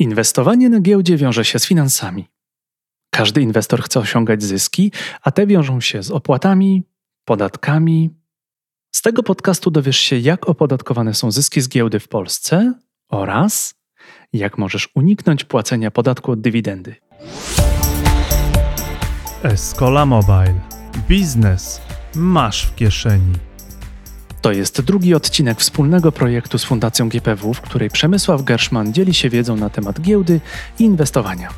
Inwestowanie 0.00 0.68
na 0.68 0.80
giełdzie 0.80 1.16
wiąże 1.16 1.44
się 1.44 1.58
z 1.58 1.66
finansami. 1.66 2.28
Każdy 3.10 3.40
inwestor 3.42 3.82
chce 3.82 4.00
osiągać 4.00 4.42
zyski, 4.42 4.92
a 5.22 5.30
te 5.30 5.46
wiążą 5.46 5.80
się 5.80 6.02
z 6.02 6.10
opłatami, 6.10 6.82
podatkami. 7.24 8.10
Z 8.94 9.02
tego 9.02 9.22
podcastu 9.22 9.70
dowiesz 9.70 9.98
się, 9.98 10.18
jak 10.18 10.48
opodatkowane 10.48 11.14
są 11.14 11.30
zyski 11.30 11.60
z 11.60 11.68
giełdy 11.68 12.00
w 12.00 12.08
Polsce 12.08 12.74
oraz 13.08 13.74
jak 14.32 14.58
możesz 14.58 14.88
uniknąć 14.94 15.44
płacenia 15.44 15.90
podatku 15.90 16.32
od 16.32 16.40
dywidendy. 16.40 16.96
Escola 19.42 20.06
Mobile. 20.06 20.60
Biznes 21.08 21.80
masz 22.14 22.66
w 22.66 22.74
kieszeni. 22.74 23.49
To 24.42 24.52
jest 24.52 24.80
drugi 24.80 25.14
odcinek 25.14 25.60
wspólnego 25.60 26.12
projektu 26.12 26.58
z 26.58 26.64
Fundacją 26.64 27.08
GPW, 27.08 27.54
w 27.54 27.60
której 27.60 27.90
Przemysław 27.90 28.42
Gerszman 28.42 28.92
dzieli 28.92 29.14
się 29.14 29.30
wiedzą 29.30 29.56
na 29.56 29.70
temat 29.70 30.00
giełdy 30.00 30.40
i 30.78 30.84
inwestowania. 30.84 31.48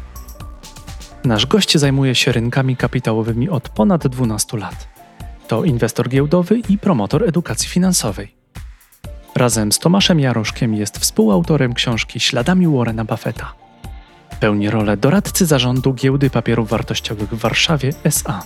Nasz 1.24 1.46
gość 1.46 1.78
zajmuje 1.78 2.14
się 2.14 2.32
rynkami 2.32 2.76
kapitałowymi 2.76 3.48
od 3.48 3.68
ponad 3.68 4.06
12 4.06 4.56
lat. 4.56 4.88
To 5.48 5.64
inwestor 5.64 6.09
giełdowy 6.09 6.59
i 6.68 6.78
promotor 6.78 7.24
edukacji 7.28 7.68
finansowej. 7.68 8.34
Razem 9.34 9.73
z 9.73 9.78
Tomaszem 9.78 10.20
Jaroszkiem 10.20 10.74
jest 10.74 10.98
współautorem 10.98 11.74
książki 11.74 12.20
Śladami 12.20 12.66
Warrena 12.76 13.04
Buffetta. 13.04 13.52
Pełni 14.40 14.70
rolę 14.70 14.96
doradcy 14.96 15.46
zarządu 15.46 15.95
Giełdy 15.95 16.30
Papierów 16.30 16.68
Wartościowych 16.68 17.30
w 17.30 17.38
Warszawie 17.38 17.92
SA. 18.04 18.42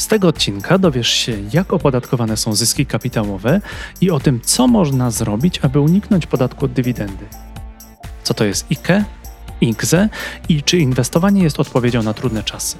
Z 0.00 0.06
tego 0.06 0.28
odcinka 0.28 0.78
dowiesz 0.78 1.08
się, 1.08 1.38
jak 1.52 1.72
opodatkowane 1.72 2.36
są 2.36 2.54
zyski 2.54 2.86
kapitałowe 2.86 3.60
i 4.00 4.10
o 4.10 4.20
tym, 4.20 4.40
co 4.40 4.68
można 4.68 5.10
zrobić, 5.10 5.58
aby 5.62 5.80
uniknąć 5.80 6.26
podatku 6.26 6.64
od 6.64 6.72
dywidendy. 6.72 7.24
Co 8.22 8.34
to 8.34 8.44
jest 8.44 8.66
IKE, 8.70 9.04
IKZE 9.60 10.08
i 10.48 10.62
czy 10.62 10.78
inwestowanie 10.78 11.42
jest 11.42 11.60
odpowiedzią 11.60 12.02
na 12.02 12.14
trudne 12.14 12.42
czasy. 12.42 12.76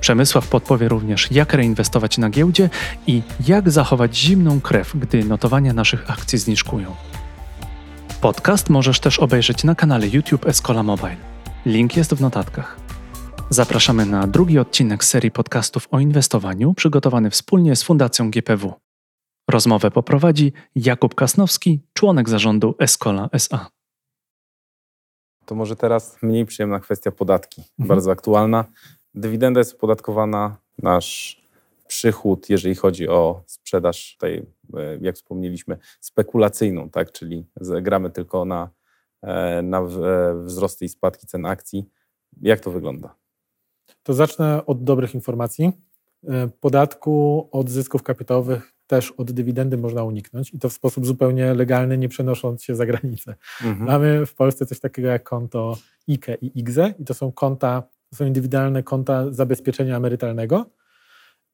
Przemysław 0.00 0.48
podpowie 0.48 0.88
również, 0.88 1.30
jak 1.30 1.52
reinwestować 1.52 2.18
na 2.18 2.30
giełdzie 2.30 2.70
i 3.06 3.22
jak 3.46 3.70
zachować 3.70 4.16
zimną 4.16 4.60
krew, 4.60 4.92
gdy 4.94 5.24
notowania 5.24 5.72
naszych 5.72 6.10
akcji 6.10 6.38
zniżkują. 6.38 6.94
Podcast 8.20 8.70
możesz 8.70 9.00
też 9.00 9.18
obejrzeć 9.18 9.64
na 9.64 9.74
kanale 9.74 10.08
YouTube 10.08 10.46
Escola 10.46 10.82
Mobile. 10.82 11.16
Link 11.66 11.96
jest 11.96 12.14
w 12.14 12.20
notatkach. 12.20 12.81
Zapraszamy 13.52 14.06
na 14.06 14.26
drugi 14.26 14.58
odcinek 14.58 15.04
serii 15.04 15.30
podcastów 15.30 15.88
o 15.90 16.00
inwestowaniu, 16.00 16.74
przygotowany 16.74 17.30
wspólnie 17.30 17.76
z 17.76 17.82
Fundacją 17.82 18.30
GPW. 18.30 18.74
Rozmowę 19.50 19.90
poprowadzi 19.90 20.52
Jakub 20.74 21.14
Kasnowski, 21.14 21.80
członek 21.92 22.28
zarządu 22.28 22.74
Escola 22.78 23.28
SA. 23.32 23.70
To 25.44 25.54
może 25.54 25.76
teraz 25.76 26.22
mniej 26.22 26.46
przyjemna 26.46 26.80
kwestia 26.80 27.10
podatki, 27.10 27.60
mhm. 27.60 27.88
bardzo 27.88 28.10
aktualna. 28.10 28.64
Dywidenda 29.14 29.60
jest 29.60 29.74
opodatkowana, 29.74 30.56
nasz 30.78 31.42
przychód, 31.86 32.50
jeżeli 32.50 32.74
chodzi 32.74 33.08
o 33.08 33.42
sprzedaż 33.46 34.16
tej, 34.20 34.38
e, 34.74 34.98
jak 35.00 35.16
wspomnieliśmy, 35.16 35.78
spekulacyjną, 36.00 36.90
tak? 36.90 37.12
czyli 37.12 37.46
gramy 37.82 38.10
tylko 38.10 38.44
na, 38.44 38.70
e, 39.22 39.62
na 39.62 39.78
e, 39.78 39.84
wzrosty 40.44 40.84
i 40.84 40.88
spadki 40.88 41.26
cen 41.26 41.46
akcji. 41.46 41.88
Jak 42.42 42.60
to 42.60 42.70
wygląda? 42.70 43.21
To 44.02 44.14
zacznę 44.14 44.66
od 44.66 44.84
dobrych 44.84 45.14
informacji. 45.14 45.72
Podatku 46.60 47.48
od 47.52 47.70
zysków 47.70 48.02
kapitałowych 48.02 48.72
też 48.86 49.10
od 49.10 49.32
dywidendy 49.32 49.78
można 49.78 50.04
uniknąć 50.04 50.54
i 50.54 50.58
to 50.58 50.68
w 50.68 50.72
sposób 50.72 51.06
zupełnie 51.06 51.54
legalny, 51.54 51.98
nie 51.98 52.08
przenosząc 52.08 52.62
się 52.64 52.74
za 52.74 52.86
granicę. 52.86 53.34
Mhm. 53.64 53.86
Mamy 53.86 54.26
w 54.26 54.34
Polsce 54.34 54.66
coś 54.66 54.80
takiego 54.80 55.08
jak 55.08 55.22
konto 55.22 55.76
IKE 56.08 56.34
i 56.40 56.58
IGZE 56.58 56.94
i 56.98 57.04
to 57.04 57.14
są 57.14 57.32
konta, 57.32 57.82
to 58.10 58.16
są 58.16 58.26
indywidualne 58.26 58.82
konta 58.82 59.32
zabezpieczenia 59.32 59.96
emerytalnego 59.96 60.66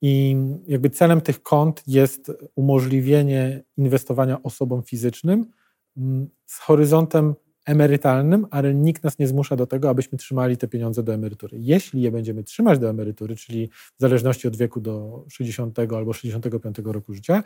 i 0.02 0.36
jakby 0.66 0.90
celem 0.90 1.20
tych 1.20 1.42
kont 1.42 1.82
jest 1.86 2.32
umożliwienie 2.54 3.62
inwestowania 3.76 4.42
osobom 4.42 4.82
fizycznym 4.82 5.46
mm, 5.96 6.28
z 6.46 6.58
horyzontem 6.58 7.34
emerytalnym, 7.68 8.46
ale 8.50 8.74
nikt 8.74 9.04
nas 9.04 9.18
nie 9.18 9.26
zmusza 9.26 9.56
do 9.56 9.66
tego, 9.66 9.90
abyśmy 9.90 10.18
trzymali 10.18 10.56
te 10.56 10.68
pieniądze 10.68 11.02
do 11.02 11.14
emerytury. 11.14 11.58
Jeśli 11.60 12.02
je 12.02 12.10
będziemy 12.10 12.44
trzymać 12.44 12.78
do 12.78 12.90
emerytury, 12.90 13.36
czyli 13.36 13.68
w 13.98 14.00
zależności 14.00 14.48
od 14.48 14.56
wieku 14.56 14.80
do 14.80 15.24
60 15.28 15.78
albo 15.78 16.12
65 16.12 16.78
roku 16.84 17.14
życia, 17.14 17.42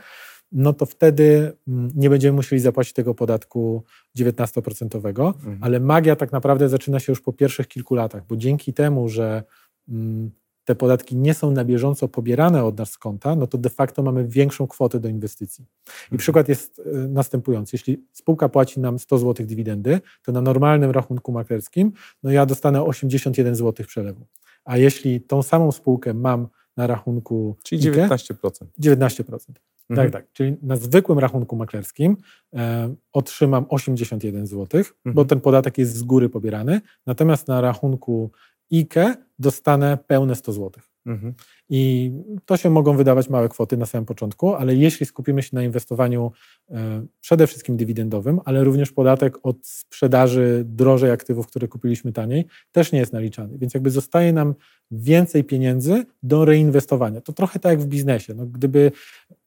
no 0.53 0.73
to 0.73 0.87
wtedy 0.87 1.53
mm, 1.69 1.91
nie 1.95 2.11
będziemy 2.11 2.37
musieli 2.37 2.63
zapłacić 2.63 2.93
tego 2.93 3.15
podatku 3.15 3.85
19%, 4.19 5.27
mhm. 5.27 5.59
ale 5.61 5.81
magia 5.81 6.17
tak 6.17 6.33
naprawdę 6.33 6.69
zaczyna 6.69 7.01
się 7.01 7.13
już 7.13 7.21
po 7.21 7.33
pierwszych 7.33 7.69
kilku 7.69 7.95
latach, 7.95 8.27
bo 8.27 8.37
dzięki 8.37 8.73
temu, 8.73 9.09
że 9.09 9.43
mm, 9.89 10.31
te 10.65 10.75
podatki 10.75 11.17
nie 11.17 11.35
są 11.35 11.51
na 11.51 11.65
bieżąco 11.65 12.09
pobierane 12.09 12.65
od 12.65 12.79
nas 12.79 12.91
z 12.91 12.99
konta, 12.99 13.37
no 13.37 13.47
to 13.47 13.59
de 13.59 13.71
facto 13.71 14.03
mamy 14.03 14.29
większą 14.29 14.67
kwotę 14.67 15.01
do 15.01 15.09
inwestycji. 15.09 15.65
I 15.65 15.91
mhm. 16.05 16.19
przykład 16.19 16.49
jest 16.49 16.79
e, 16.79 16.99
następujący. 16.99 17.71
Jeśli 17.75 18.05
spółka 18.13 18.49
płaci 18.49 18.81
nam 18.81 18.99
100 18.99 19.19
zł 19.19 19.47
dywidendy, 19.47 20.01
to 20.23 20.33
na 20.33 20.41
normalnym 20.41 20.91
rachunku 20.91 21.33
maklerskim, 21.33 21.93
no 22.23 22.31
ja 22.31 22.47
dostanę 22.47 22.83
81 22.83 23.55
zł 23.55 23.87
przelewu. 23.87 24.27
A 24.65 24.77
jeśli 24.77 25.21
tą 25.21 25.43
samą 25.43 25.73
spółkę 25.73 26.15
mam 26.15 26.49
na 26.77 26.87
rachunku... 26.87 27.57
Czyli 27.65 27.83
19%. 27.83 28.67
19%. 28.81 29.53
Mhm. 29.91 30.11
Tak, 30.11 30.23
tak. 30.23 30.33
Czyli 30.33 30.57
na 30.63 30.77
zwykłym 30.77 31.19
rachunku 31.19 31.57
maklerskim 31.57 32.17
e, 32.55 32.95
otrzymam 33.13 33.67
81 33.69 34.47
zł, 34.47 34.81
mhm. 34.81 35.15
bo 35.15 35.25
ten 35.25 35.41
podatek 35.41 35.79
jest 35.79 35.97
z 35.97 36.03
góry 36.03 36.29
pobierany. 36.29 36.81
Natomiast 37.07 37.49
na 37.49 37.61
rachunku 37.61 38.31
IKE 38.73 39.17
dostanę 39.39 39.99
pełne 40.07 40.35
100 40.35 40.53
zł. 40.53 40.83
Mhm. 41.07 41.35
I 41.69 42.13
to 42.47 42.57
się 42.57 42.71
mogą 42.71 42.97
wydawać 42.97 43.29
małe 43.29 43.49
kwoty 43.49 43.77
na 43.77 43.87
samym 43.87 44.07
początku, 44.07 44.55
ale 44.55 44.75
jeśli 44.75 45.07
skupimy 45.07 45.43
się 45.43 45.51
na 45.53 45.63
inwestowaniu 45.63 46.33
e, 46.71 47.07
przede 47.21 47.47
wszystkim 47.47 47.77
dywidendowym, 47.77 48.41
ale 48.45 48.65
również 48.65 48.93
podatek 48.93 49.39
od 49.43 49.67
sprzedaży 49.67 50.63
drożej 50.67 51.11
aktywów, 51.11 51.47
które 51.47 51.69
kupiliśmy 51.69 52.13
taniej, 52.13 52.45
też 52.73 52.93
nie 52.93 52.99
jest 52.99 53.13
naliczany. 53.13 53.59
Więc 53.59 53.75
jakby 53.75 53.91
zostaje 53.91 54.33
nam 54.33 54.55
więcej 54.91 55.45
pieniędzy 55.45 56.05
do 56.23 56.45
reinwestowania. 56.45 57.21
To 57.21 57.33
trochę 57.33 57.59
tak 57.59 57.71
jak 57.71 57.81
w 57.81 57.87
biznesie. 57.87 58.35
No, 58.35 58.47
gdyby, 58.47 58.93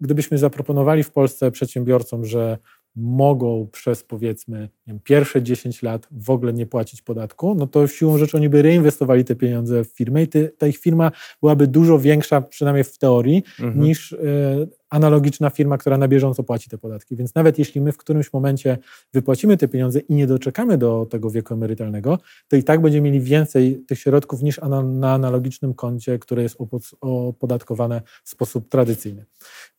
gdybyśmy 0.02 0.38
zaproponowali 0.38 1.04
w 1.04 1.12
Polsce 1.12 1.52
przedsiębiorcom, 1.52 2.26
że 2.26 2.58
mogą 2.96 3.68
przez 3.72 4.04
powiedzmy 4.04 4.70
wiem, 4.88 5.00
pierwsze 5.04 5.44
10 5.44 5.84
lat 5.84 6.08
w 6.12 6.30
ogóle 6.30 6.54
nie 6.54 6.66
płacić 6.66 7.02
podatku, 7.02 7.56
no 7.56 7.68
to 7.68 7.88
siłą 7.88 8.18
rzeczy 8.18 8.38
oni 8.38 8.50
by 8.50 8.62
reinwestowali 8.62 9.26
te 9.26 9.36
pieniądze 9.36 9.84
w 9.84 9.88
firmę 9.88 10.24
i 10.24 10.28
ty, 10.28 10.52
ta 10.58 10.68
ich 10.68 10.78
firma 10.78 11.12
byłaby 11.42 11.68
dużo 11.68 12.00
większa, 12.00 12.42
przynajmniej 12.42 12.84
w 12.84 12.98
teorii, 12.98 13.44
mhm. 13.60 13.80
niż 13.86 14.12
y, 14.12 14.68
analogiczna 14.96 15.50
firma, 15.50 15.78
która 15.78 15.98
na 15.98 16.08
bieżąco 16.08 16.44
płaci 16.44 16.70
te 16.70 16.78
podatki. 16.78 17.16
Więc 17.16 17.36
nawet 17.36 17.60
jeśli 17.60 17.82
my 17.82 17.92
w 17.92 17.98
którymś 17.98 18.34
momencie 18.34 18.78
wypłacimy 19.14 19.58
te 19.58 19.68
pieniądze 19.68 20.00
i 20.00 20.14
nie 20.14 20.28
doczekamy 20.28 20.78
do 20.78 21.08
tego 21.10 21.30
wieku 21.30 21.54
emerytalnego, 21.54 22.20
to 22.48 22.56
i 22.56 22.64
tak 22.64 22.82
będziemy 22.82 23.06
mieli 23.06 23.22
więcej 23.22 23.84
tych 23.88 24.00
środków 24.00 24.42
niż 24.44 24.60
na 24.84 25.14
analogicznym 25.14 25.74
koncie, 25.74 26.20
które 26.20 26.44
jest 26.44 26.58
opodatkowane 27.02 28.02
w 28.24 28.30
sposób 28.30 28.70
tradycyjny. 28.70 29.26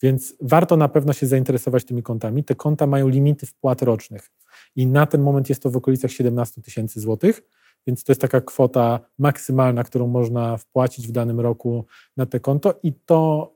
Więc 0.03 0.35
warto 0.43 0.77
na 0.77 0.89
pewno 0.89 1.13
się 1.13 1.27
zainteresować 1.27 1.85
tymi 1.85 2.03
kontami. 2.03 2.45
Te 2.45 2.55
konta 2.55 2.87
mają 2.87 3.09
limity 3.09 3.47
wpłat 3.47 3.83
rocznych 3.83 4.31
i 4.77 4.87
na 4.87 5.07
ten 5.07 5.23
moment 5.23 5.49
jest 5.49 5.63
to 5.63 5.71
w 5.71 5.77
okolicach 5.77 6.11
17 6.11 6.63
tysięcy 6.63 7.01
złotych. 7.01 7.43
Więc 7.87 8.05
to 8.05 8.13
jest 8.13 8.21
taka 8.21 8.41
kwota 8.41 9.01
maksymalna, 9.19 9.85
którą 9.85 10.07
można 10.07 10.57
wpłacić 10.57 11.09
w 11.09 11.13
danym 11.13 11.41
roku 11.41 11.85
na 12.17 12.27
te 12.27 12.41
konto 12.41 12.75
i 12.83 12.93
to 12.93 13.56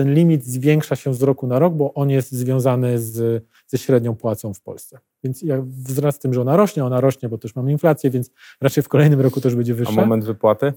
ten 0.00 0.14
limit 0.14 0.44
zwiększa 0.44 0.96
się 0.96 1.14
z 1.14 1.22
roku 1.22 1.46
na 1.46 1.58
rok, 1.58 1.74
bo 1.74 1.94
on 1.94 2.10
jest 2.10 2.32
związany 2.32 2.98
z, 2.98 3.44
ze 3.66 3.78
średnią 3.78 4.14
płacą 4.14 4.54
w 4.54 4.60
Polsce. 4.60 4.98
Więc 5.24 5.42
ja 5.42 5.62
wraz 5.66 6.14
z 6.14 6.18
tym, 6.18 6.34
że 6.34 6.40
ona 6.40 6.56
rośnie, 6.56 6.84
ona 6.84 7.00
rośnie, 7.00 7.28
bo 7.28 7.38
też 7.38 7.56
mamy 7.56 7.72
inflację, 7.72 8.10
więc 8.10 8.30
raczej 8.60 8.82
w 8.82 8.88
kolejnym 8.88 9.20
roku 9.20 9.40
też 9.40 9.54
będzie 9.54 9.74
wyższa. 9.74 9.92
A 9.92 9.96
moment 9.96 10.24
wypłaty? 10.24 10.72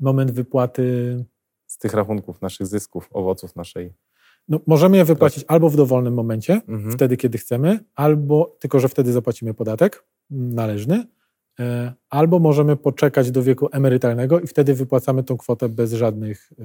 Moment 0.00 0.30
wypłaty... 0.30 1.24
Z 1.66 1.78
tych 1.78 1.94
rachunków 1.94 2.42
naszych 2.42 2.66
zysków, 2.66 3.08
owoców 3.12 3.56
naszej... 3.56 3.94
No, 4.48 4.60
możemy 4.66 4.96
je 4.96 5.04
wypłacić 5.04 5.44
albo 5.48 5.70
w 5.70 5.76
dowolnym 5.76 6.14
momencie, 6.14 6.60
mhm. 6.68 6.92
wtedy, 6.92 7.16
kiedy 7.16 7.38
chcemy, 7.38 7.80
albo 7.94 8.56
tylko, 8.60 8.80
że 8.80 8.88
wtedy 8.88 9.12
zapłacimy 9.12 9.54
podatek 9.54 10.04
należny, 10.30 11.06
albo 12.10 12.38
możemy 12.38 12.76
poczekać 12.76 13.30
do 13.30 13.42
wieku 13.42 13.68
emerytalnego 13.72 14.40
i 14.40 14.46
wtedy 14.46 14.74
wypłacamy 14.74 15.22
tą 15.22 15.36
kwotę 15.36 15.68
bez 15.68 15.92
żadnych, 15.92 16.52
e, 16.58 16.64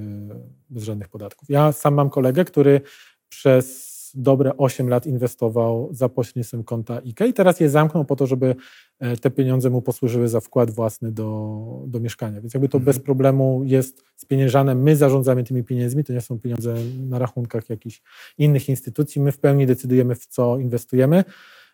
bez 0.70 0.84
żadnych 0.84 1.10
podatków. 1.10 1.50
Ja 1.50 1.72
sam 1.72 1.94
mam 1.94 2.10
kolegę, 2.10 2.46
który 2.46 2.82
przez 3.30 3.90
dobre 4.16 4.58
8 4.58 4.90
lat 4.90 5.06
inwestował 5.06 5.90
za 5.92 6.10
pośrednictwem 6.10 6.64
konta 6.64 7.02
IKE 7.06 7.28
i 7.28 7.34
teraz 7.34 7.60
je 7.60 7.70
zamknął 7.70 8.06
po 8.06 8.16
to, 8.16 8.28
żeby 8.28 8.56
e, 9.00 9.18
te 9.18 9.32
pieniądze 9.32 9.70
mu 9.70 9.82
posłużyły 9.82 10.28
za 10.28 10.40
wkład 10.40 10.72
własny 10.72 11.12
do, 11.12 11.84
do 11.88 12.00
mieszkania. 12.00 12.42
Więc 12.42 12.54
jakby 12.54 12.70
to 12.70 12.78
mhm. 12.78 12.86
bez 12.86 13.04
problemu 13.04 13.62
jest 13.66 14.04
spieniężane. 14.16 14.76
My 14.76 14.96
zarządzamy 14.96 15.44
tymi 15.44 15.64
pieniędzmi, 15.64 16.04
to 16.04 16.14
nie 16.14 16.22
są 16.22 16.40
pieniądze 16.40 16.76
na 17.10 17.20
rachunkach 17.20 17.70
jakichś 17.70 18.02
innych 18.38 18.70
instytucji. 18.70 19.22
My 19.22 19.32
w 19.32 19.40
pełni 19.40 19.66
decydujemy, 19.66 20.16
w 20.16 20.26
co 20.26 20.58
inwestujemy. 20.58 21.24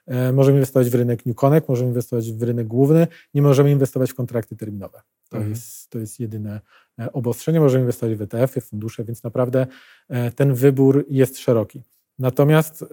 E, 0.07 0.31
możemy 0.33 0.57
inwestować 0.57 0.89
w 0.89 0.95
rynek 0.95 1.25
New 1.25 1.35
Connect, 1.35 1.69
możemy 1.69 1.87
inwestować 1.89 2.31
w 2.31 2.43
rynek 2.43 2.67
główny, 2.67 3.07
nie 3.33 3.41
możemy 3.41 3.71
inwestować 3.71 4.11
w 4.11 4.15
kontrakty 4.15 4.55
terminowe. 4.55 5.01
To, 5.29 5.37
Mhm. 5.37 5.49
jest, 5.53 5.89
to 5.89 5.99
jest 5.99 6.19
jedyne 6.19 6.61
e, 6.99 7.11
obostrzenie. 7.13 7.59
Możemy 7.59 7.81
inwestować 7.81 8.15
w 8.17 8.21
ETF-y, 8.21 8.61
w 8.61 8.65
fundusze, 8.65 9.03
więc 9.03 9.23
naprawdę 9.23 9.67
e, 10.09 10.31
ten 10.31 10.53
wybór 10.53 11.05
jest 11.09 11.39
szeroki. 11.39 11.83
Natomiast 12.19 12.85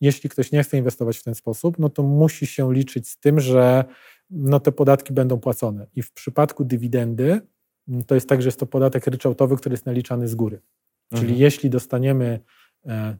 jeśli 0.00 0.30
ktoś 0.30 0.52
nie 0.52 0.62
chce 0.62 0.78
inwestować 0.78 1.18
w 1.18 1.22
ten 1.22 1.34
sposób, 1.34 1.78
no 1.78 1.88
to 1.88 2.02
musi 2.02 2.46
się 2.46 2.72
liczyć 2.74 3.08
z 3.08 3.18
tym, 3.18 3.40
że 3.40 3.84
no 4.30 4.60
te 4.60 4.72
podatki 4.72 5.12
będą 5.12 5.40
płacone. 5.40 5.86
I 5.96 6.02
w 6.02 6.12
przypadku 6.12 6.64
dywidendy 6.64 7.40
to 8.06 8.14
jest 8.14 8.28
tak, 8.28 8.42
że 8.42 8.48
jest 8.48 8.60
to 8.60 8.66
podatek 8.66 9.06
ryczałtowy, 9.06 9.56
który 9.56 9.72
jest 9.72 9.86
naliczany 9.86 10.28
z 10.28 10.34
góry. 10.34 10.60
Czyli 11.10 11.22
Mhm. 11.22 11.40
jeśli 11.40 11.70
dostaniemy 11.70 12.40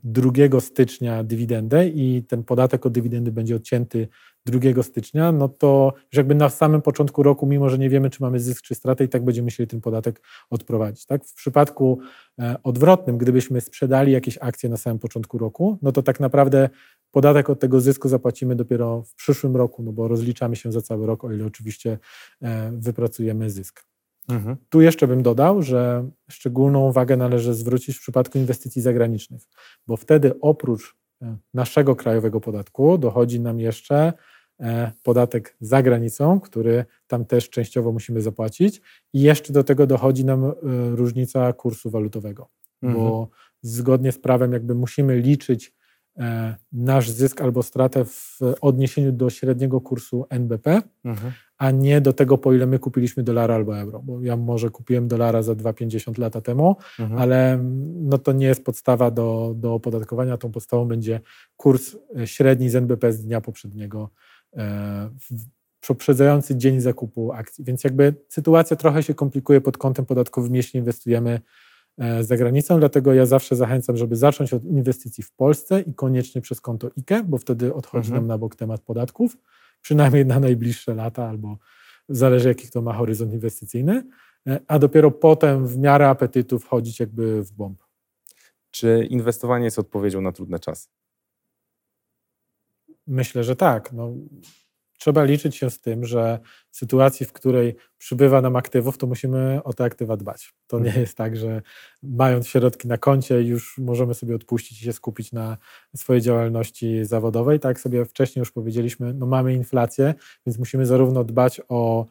2 0.05 0.61
stycznia 0.61 1.25
dywidendę 1.25 1.89
i 1.89 2.23
ten 2.29 2.45
podatek 2.45 2.87
od 2.87 2.93
dywidendy 2.93 3.33
będzie 3.33 3.57
odcięty 3.57 4.09
2 4.47 4.83
stycznia, 4.83 5.33
no 5.33 5.49
to 5.49 5.93
już 5.97 6.17
jakby 6.17 6.35
na 6.35 6.49
samym 6.49 6.83
początku 6.83 7.23
roku, 7.23 7.47
mimo 7.47 7.69
że 7.69 7.79
nie 7.79 7.91
wiemy, 7.91 8.11
czy 8.11 8.23
mamy 8.23 8.41
zysk 8.41 8.63
czy 8.63 8.75
stratę, 8.75 9.05
i 9.05 9.09
tak 9.09 9.25
będziemy 9.25 9.45
musieli 9.45 9.67
ten 9.67 9.81
podatek 9.81 10.23
odprowadzić. 10.51 11.07
Tak? 11.07 11.25
W 11.25 11.35
przypadku 11.35 11.99
e, 12.39 12.57
odwrotnym, 12.63 13.19
gdybyśmy 13.19 13.61
sprzedali 13.61 14.13
jakieś 14.13 14.39
akcje 14.39 14.69
na 14.69 14.77
samym 14.77 14.99
początku 14.99 15.39
roku, 15.39 15.79
no 15.83 15.93
to 15.93 16.03
tak 16.03 16.21
naprawdę 16.21 16.69
podatek 17.11 17.51
od 17.51 17.61
tego 17.61 17.81
zysku 17.81 18.09
zapłacimy 18.09 18.57
dopiero 18.57 19.03
w 19.03 19.15
przyszłym 19.15 19.57
roku, 19.57 19.83
no 19.83 19.93
bo 19.93 20.09
rozliczamy 20.09 20.57
się 20.57 20.73
za 20.73 20.83
cały 20.83 21.07
rok, 21.07 21.25
o 21.25 21.33
ile 21.33 21.47
oczywiście 21.47 21.99
e, 22.43 22.73
wypracujemy 22.73 23.51
zysk. 23.51 23.94
Mhm. 24.29 24.57
Tu 24.69 24.81
jeszcze 24.81 25.07
bym 25.09 25.23
dodał, 25.23 25.63
że 25.63 26.09
szczególną 26.31 26.89
uwagę 26.89 27.17
należy 27.17 27.55
zwrócić 27.55 27.97
w 27.97 28.01
przypadku 28.01 28.39
inwestycji 28.39 28.83
zagranicznych, 28.83 29.43
bo 29.87 29.97
wtedy 29.97 30.41
oprócz 30.41 30.97
e, 31.23 31.37
naszego 31.55 31.97
krajowego 31.97 32.41
podatku 32.41 32.99
dochodzi 32.99 33.41
nam 33.41 33.61
jeszcze 33.61 34.13
e, 34.61 34.93
podatek 35.03 35.57
za 35.61 35.83
granicą, 35.83 36.41
który 36.41 36.85
tam 37.07 37.25
też 37.25 37.51
częściowo 37.51 37.93
musimy 37.93 38.21
zapłacić 38.23 38.81
i 39.13 39.21
jeszcze 39.21 39.53
do 39.53 39.65
tego 39.65 39.87
dochodzi 39.87 40.25
nam 40.25 40.45
e, 40.45 40.53
różnica 40.97 41.53
kursu 41.53 41.91
walutowego, 41.91 42.49
Mhm. 42.83 43.03
bo 43.05 43.29
zgodnie 43.63 44.13
z 44.13 44.19
prawem 44.19 44.53
jakby 44.53 44.75
musimy 44.75 45.17
liczyć 45.19 45.73
nasz 46.73 47.11
zysk 47.11 47.41
albo 47.41 47.63
stratę 47.63 48.05
w 48.05 48.39
odniesieniu 48.61 49.13
do 49.13 49.31
średniego 49.31 49.81
kursu 49.81 50.27
NBP, 50.31 50.83
Mhm. 51.05 51.33
A 51.59 51.71
nie 51.71 52.01
do 52.01 52.13
tego, 52.13 52.39
po 52.39 52.53
ile 52.53 52.67
my 52.67 52.79
kupiliśmy 52.79 53.23
dolara 53.23 53.55
albo 53.55 53.79
euro. 53.79 54.03
Bo 54.03 54.21
ja 54.21 54.37
może 54.37 54.71
kupiłem 54.71 55.09
dolara 55.09 55.43
za 55.43 55.53
2,50 55.53 56.19
lata 56.19 56.41
temu, 56.41 56.77
Mhm. 56.99 57.21
ale 57.21 57.53
mm, 57.53 58.09
no 58.09 58.19
to 58.19 58.33
nie 58.33 58.47
jest 58.47 58.65
podstawa 58.65 59.11
do, 59.11 59.53
do 59.57 59.75
opodatkowania. 59.75 60.37
Tą 60.39 60.53
podstawą 60.53 60.89
będzie 60.89 61.21
kurs 61.57 61.97
e, 62.21 62.27
średni 62.27 62.71
z 62.71 62.75
NBP 62.77 63.13
z 63.13 63.25
dnia 63.25 63.41
poprzedniego, 63.41 64.11
e, 64.57 65.11
poprzedzający 65.89 66.57
dzień 66.57 66.81
zakupu 66.81 67.33
akcji. 67.33 67.65
Więc 67.65 67.85
jakby 67.85 68.15
sytuacja 68.29 68.77
trochę 68.77 69.03
się 69.03 69.15
komplikuje 69.15 69.61
pod 69.61 69.79
kątem 69.79 70.07
podatkowym, 70.07 70.55
jeśli 70.55 70.79
inwestujemy 70.81 71.41
e, 71.99 72.25
za 72.25 72.37
granicą, 72.37 72.79
dlatego 72.79 73.15
ja 73.15 73.27
zawsze 73.27 73.57
zachęcam, 73.57 73.97
żeby 73.97 74.17
zacząć 74.17 74.53
od 74.55 74.65
inwestycji 74.65 75.25
w 75.25 75.33
Polsce 75.33 75.81
i 75.81 75.95
koniecznie 75.95 76.41
przez 76.41 76.61
konto 76.61 76.91
IKE, 76.99 77.23
bo 77.25 77.39
wtedy 77.39 77.75
odchodzi 77.75 78.07
Mhm. 78.09 78.23
nam 78.23 78.29
na 78.29 78.39
bok 78.39 78.57
temat 78.57 78.81
podatków, 78.81 79.37
przynajmniej 79.85 80.27
na 80.27 80.41
najbliższe 80.41 80.95
lata, 80.95 81.29
albo 81.29 81.59
zależy 82.09 82.49
jaki 82.49 82.71
to 82.71 82.83
ma 82.83 82.93
horyzont 82.93 83.33
inwestycyjny, 83.33 84.07
e, 84.47 84.61
a 84.69 84.79
dopiero 84.79 85.11
potem 85.11 85.67
w 85.67 85.79
miarę 85.79 86.09
apetytu 86.09 86.59
wchodzić 86.59 87.01
jakby 87.01 87.43
w 87.43 87.53
bomb. 87.53 87.83
Czy 88.71 89.07
inwestowanie 89.11 89.65
jest 89.65 89.79
odpowiedzią 89.79 90.21
na 90.21 90.33
trudne 90.33 90.59
czasy? 90.59 90.89
Myślę, 93.07 93.45
że 93.45 93.57
tak. 93.57 93.93
No, 93.93 94.13
trzeba 94.99 95.25
liczyć 95.25 95.57
się 95.57 95.71
z 95.71 95.81
tym, 95.81 96.05
że 96.05 96.39
w 96.71 96.77
sytuacji, 96.77 97.27
w 97.27 97.33
której 97.33 97.77
przybywa 97.99 98.41
nam 98.41 98.57
aktywów, 98.57 98.99
to 98.99 99.07
musimy 99.07 99.61
o 99.65 99.73
te 99.73 99.85
aktywa 99.85 100.17
dbać. 100.17 100.55
To 100.67 100.79
nie 100.79 100.93
jest 100.97 101.17
tak, 101.17 101.37
że 101.37 101.63
mając 102.03 102.49
środki 102.49 102.89
na 102.89 102.99
koncie, 102.99 103.43
już 103.43 103.79
możemy 103.79 104.15
sobie 104.15 104.35
odpuścić 104.35 104.81
i 104.83 104.85
się 104.85 104.93
skupić 104.93 105.33
na 105.33 105.57
swojej 105.97 106.23
działalności 106.23 107.05
zawodowej. 107.05 107.61
Tak 107.61 107.71
jak 107.71 107.81
sobie 107.81 108.05
wcześniej 108.05 108.41
już 108.41 108.53
powiedzieliśmy, 108.53 109.15
no 109.15 109.27
mamy 109.27 109.55
inflację, 109.55 110.15
więc 110.47 110.59
musimy 110.59 110.87
zarówno 110.87 111.25
dbać 111.25 111.61
o 111.69 112.07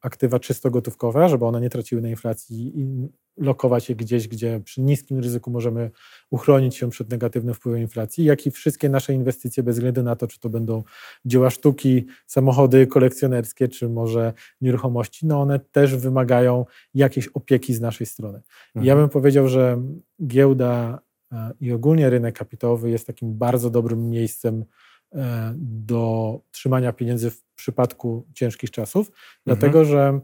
aktywa 0.00 0.38
czysto 0.40 0.70
gotówkowe, 0.70 1.28
żeby 1.28 1.44
one 1.44 1.60
nie 1.60 1.70
traciły 1.70 2.02
na 2.02 2.08
inflacji 2.08 2.72
i 2.80 3.08
lokować 3.36 3.88
je 3.88 3.96
gdzieś, 3.96 4.28
gdzie 4.28 4.60
przy 4.64 4.80
niskim 4.80 5.18
ryzyku 5.18 5.50
możemy 5.50 5.90
uchronić 6.30 6.76
się 6.76 6.90
przed 6.90 7.10
negatywnym 7.10 7.54
wpływem 7.54 7.80
inflacji, 7.80 8.24
jak 8.24 8.46
i 8.46 8.50
wszystkie 8.50 8.88
nasze 8.88 9.14
inwestycje, 9.14 9.62
bez 9.62 9.76
względu 9.76 10.02
na 10.02 10.16
to, 10.16 10.26
czy 10.26 10.40
to 10.40 10.48
będą 10.48 10.82
dzieła 11.24 11.50
sztuki, 11.50 12.06
samochody 12.26 12.86
kolekcjonerskie, 12.86 13.68
czy 13.68 13.88
może 13.88 14.32
nieruchomości, 14.60 15.26
no 15.26 15.40
one 15.40 15.58
też 15.60 15.96
wymagają 15.96 16.66
jakiejś 16.94 17.28
opieki 17.28 17.74
z 17.74 17.80
naszej 17.80 18.06
strony. 18.06 18.42
I 18.74 18.78
Ja 18.78 18.92
Mhm. 18.92 18.98
bym 18.98 19.08
powiedział, 19.08 19.48
że 19.48 19.82
giełda 20.26 21.00
e, 21.32 21.50
i 21.60 21.72
ogólnie 21.72 22.10
rynek 22.10 22.38
kapitałowy 22.38 22.90
jest 22.90 23.06
takim 23.06 23.34
bardzo 23.38 23.70
dobrym 23.70 24.10
miejscem 24.10 24.54
e, 24.60 24.64
do 25.56 26.40
trzymania 26.50 26.92
pieniędzy 26.92 27.30
w 27.30 27.42
przypadku 27.54 28.26
ciężkich 28.34 28.70
czasów, 28.70 29.10
dlatego 29.46 29.84
że 29.84 30.20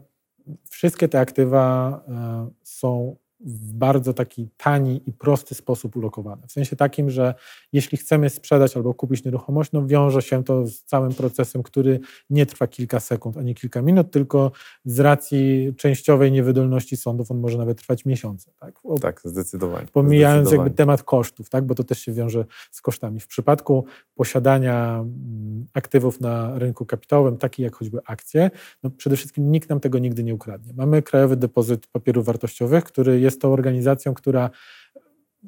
wszystkie 0.69 1.07
te 1.07 1.19
aktywa 1.19 2.03
e, 2.07 2.49
są 2.63 3.15
w 3.45 3.73
bardzo 3.73 4.13
taki 4.13 4.49
tani 4.57 5.01
i 5.05 5.13
prosty 5.13 5.55
sposób 5.55 5.95
ulokowane. 5.95 6.47
W 6.47 6.51
sensie 6.51 6.75
takim, 6.75 7.09
że 7.09 7.33
jeśli 7.73 7.97
chcemy 7.97 8.29
sprzedać 8.29 8.77
albo 8.77 8.93
kupić 8.93 9.23
nieruchomość, 9.23 9.71
no 9.71 9.87
wiąże 9.87 10.21
się 10.21 10.43
to 10.43 10.67
z 10.67 10.83
całym 10.83 11.13
procesem, 11.13 11.63
który 11.63 11.99
nie 12.29 12.45
trwa 12.45 12.67
kilka 12.67 12.99
sekund, 12.99 13.37
ani 13.37 13.55
kilka 13.55 13.81
minut, 13.81 14.11
tylko 14.11 14.51
z 14.85 14.99
racji 14.99 15.73
częściowej 15.77 16.31
niewydolności 16.31 16.97
sądów 16.97 17.31
on 17.31 17.39
może 17.39 17.57
nawet 17.57 17.77
trwać 17.77 18.05
miesiące. 18.05 18.51
Tak? 18.59 18.79
O- 18.83 18.99
Tak, 18.99 19.21
zdecydowanie. 19.25 19.87
Pomijając 19.93 20.37
jakby 20.37 20.45
Zdecydowanie. 20.47 20.75
temat 20.75 21.03
kosztów, 21.03 21.49
tak? 21.49 21.65
bo 21.65 21.75
to 21.75 21.83
też 21.83 21.99
się 21.99 22.11
wiąże 22.13 22.45
z 22.71 22.81
kosztami. 22.81 23.19
W 23.19 23.27
przypadku 23.27 23.85
posiadania 24.15 24.95
mm, 24.99 25.65
aktywów 25.73 26.21
na 26.21 26.59
rynku 26.59 26.85
kapitałowym, 26.85 27.37
takich 27.37 27.63
jak 27.63 27.75
choćby 27.75 27.99
akcje, 28.05 28.51
no 28.83 28.89
przede 28.89 29.15
wszystkim 29.15 29.51
nikt 29.51 29.69
nam 29.69 29.79
tego 29.79 29.99
nigdy 29.99 30.23
nie 30.23 30.35
ukradnie. 30.35 30.73
Mamy 30.73 31.01
Krajowy 31.01 31.35
Depozyt 31.35 31.87
Papierów 31.87 32.25
Wartościowych, 32.25 32.83
który 32.83 33.19
jest 33.19 33.30
tą 33.39 33.53
organizacją, 33.53 34.13
która 34.13 34.49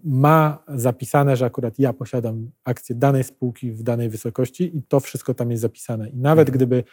ma 0.03 0.63
zapisane, 0.67 1.35
że 1.37 1.45
akurat 1.45 1.79
ja 1.79 1.93
posiadam 1.93 2.51
akcje 2.63 2.95
danej 2.95 3.23
spółki 3.23 3.71
w 3.71 3.83
danej 3.83 4.09
wysokości 4.09 4.77
i 4.77 4.83
to 4.83 4.99
wszystko 4.99 5.33
tam 5.33 5.51
jest 5.51 5.61
zapisane. 5.61 6.09
I 6.09 6.17
nawet 6.17 6.49
Mhm. 6.49 6.55
gdyby 6.57 6.83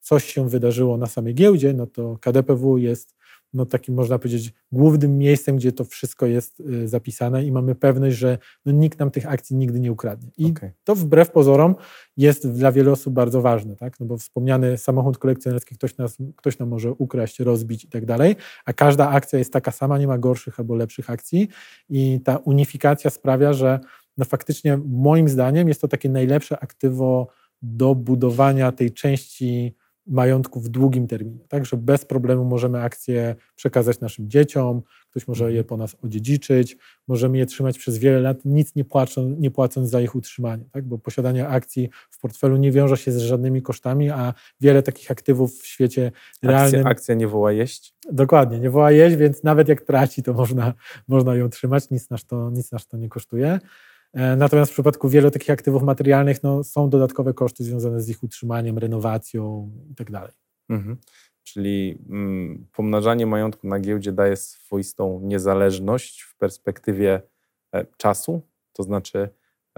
coś 0.00 0.24
się 0.24 0.48
wydarzyło 0.48 0.96
na 0.96 1.06
samej 1.06 1.34
giełdzie, 1.34 1.74
no 1.74 1.86
to 1.86 2.18
KDPW 2.20 2.78
jest 2.78 3.14
no 3.52 3.66
takim 3.66 3.94
można 3.94 4.18
powiedzieć 4.18 4.52
głównym 4.72 5.18
miejscem, 5.18 5.56
gdzie 5.56 5.72
to 5.72 5.84
wszystko 5.84 6.26
jest 6.26 6.60
y, 6.60 6.88
zapisane 6.88 7.44
i 7.44 7.52
mamy 7.52 7.74
pewność, 7.74 8.16
że 8.16 8.38
no, 8.64 8.72
nikt 8.72 8.98
nam 8.98 9.10
tych 9.10 9.26
akcji 9.26 9.56
nigdy 9.56 9.80
nie 9.80 9.92
ukradnie. 9.92 10.30
I 10.38 10.50
Okej. 10.50 10.70
to 10.84 10.94
wbrew 10.94 11.30
pozorom 11.30 11.74
jest 12.16 12.50
dla 12.52 12.72
wielu 12.72 12.92
osób 12.92 13.14
bardzo 13.14 13.42
ważne, 13.42 13.76
tak? 13.76 14.00
No 14.00 14.06
bo 14.06 14.16
wspomniany 14.16 14.78
samochód 14.78 15.18
kolekcjonerski 15.18 15.74
ktoś, 15.74 15.96
nas, 15.96 16.18
ktoś 16.36 16.58
nam 16.58 16.68
może 16.68 16.92
ukraść, 16.92 17.40
rozbić 17.40 17.84
i 17.84 17.88
tak 17.88 18.06
dalej, 18.06 18.36
a 18.64 18.72
każda 18.72 19.08
akcja 19.08 19.38
jest 19.38 19.52
taka 19.52 19.70
sama, 19.70 19.98
nie 19.98 20.06
ma 20.06 20.18
gorszych 20.18 20.60
albo 20.60 20.74
lepszych 20.74 21.10
akcji 21.10 21.48
i 21.88 22.20
ta 22.24 22.36
unifikacja 22.36 23.10
sprawia, 23.10 23.52
że 23.52 23.80
no 24.16 24.24
faktycznie 24.24 24.78
moim 24.88 25.28
zdaniem 25.28 25.68
jest 25.68 25.80
to 25.80 25.88
takie 25.88 26.08
najlepsze 26.08 26.62
aktywo 26.62 27.28
do 27.62 27.94
budowania 27.94 28.72
tej 28.72 28.92
części 28.92 29.74
majątku 30.10 30.60
w 30.60 30.68
długim 30.68 31.06
terminie, 31.06 31.44
tak, 31.48 31.66
że 31.66 31.76
bez 31.76 32.04
problemu 32.04 32.44
możemy 32.44 32.82
akcje 32.82 33.36
przekazać 33.56 34.00
naszym 34.00 34.30
dzieciom, 34.30 34.82
ktoś 35.10 35.28
może 35.28 35.52
je 35.52 35.64
po 35.64 35.76
nas 35.76 35.96
odziedziczyć, 36.02 36.76
możemy 37.08 37.38
je 37.38 37.46
trzymać 37.46 37.78
przez 37.78 37.98
wiele 37.98 38.20
lat, 38.20 38.44
nic 38.44 38.74
nie, 38.74 38.84
płacą, 38.84 39.36
nie 39.38 39.50
płacąc 39.50 39.90
za 39.90 40.00
ich 40.00 40.14
utrzymanie, 40.14 40.64
tak, 40.72 40.84
bo 40.84 40.98
posiadanie 40.98 41.48
akcji 41.48 41.90
w 42.10 42.20
portfelu 42.20 42.56
nie 42.56 42.72
wiąże 42.72 42.96
się 42.96 43.12
z 43.12 43.18
żadnymi 43.18 43.62
kosztami, 43.62 44.10
a 44.10 44.34
wiele 44.60 44.82
takich 44.82 45.10
aktywów 45.10 45.60
w 45.60 45.66
świecie 45.66 46.12
realnym... 46.42 46.80
Akcja, 46.80 46.90
akcja 46.90 47.14
nie 47.14 47.28
woła 47.28 47.52
jeść. 47.52 47.94
Dokładnie, 48.12 48.60
nie 48.60 48.70
woła 48.70 48.92
jeść, 48.92 49.16
więc 49.16 49.42
nawet 49.42 49.68
jak 49.68 49.82
traci, 49.82 50.22
to 50.22 50.32
można, 50.32 50.74
można 51.08 51.34
ją 51.34 51.50
trzymać, 51.50 51.90
nic 51.90 52.10
nas 52.10 52.26
to, 52.26 52.50
nic 52.50 52.72
nas 52.72 52.88
to 52.88 52.96
nie 52.96 53.08
kosztuje. 53.08 53.58
E, 54.12 54.36
Natomiast 54.36 54.70
w 54.70 54.74
przypadku 54.74 55.08
wielu 55.08 55.30
takich 55.30 55.50
aktywów 55.50 55.82
materialnych 55.82 56.42
no, 56.42 56.64
są 56.64 56.90
dodatkowe 56.90 57.34
koszty 57.34 57.64
związane 57.64 58.00
z 58.00 58.08
ich 58.08 58.22
utrzymaniem, 58.22 58.78
renowacją 58.78 59.70
i 59.90 59.94
tak. 59.94 60.34
Mhm. 60.68 60.96
Czyli 61.42 61.98
mm, 62.10 62.66
pomnażanie 62.72 63.26
majątku 63.26 63.68
na 63.68 63.80
giełdzie 63.80 64.12
daje 64.12 64.36
swoistą 64.36 65.20
niezależność 65.22 66.22
w 66.22 66.36
perspektywie 66.36 67.22
e, 67.74 67.86
czasu, 67.96 68.42
to 68.72 68.82
znaczy 68.82 69.28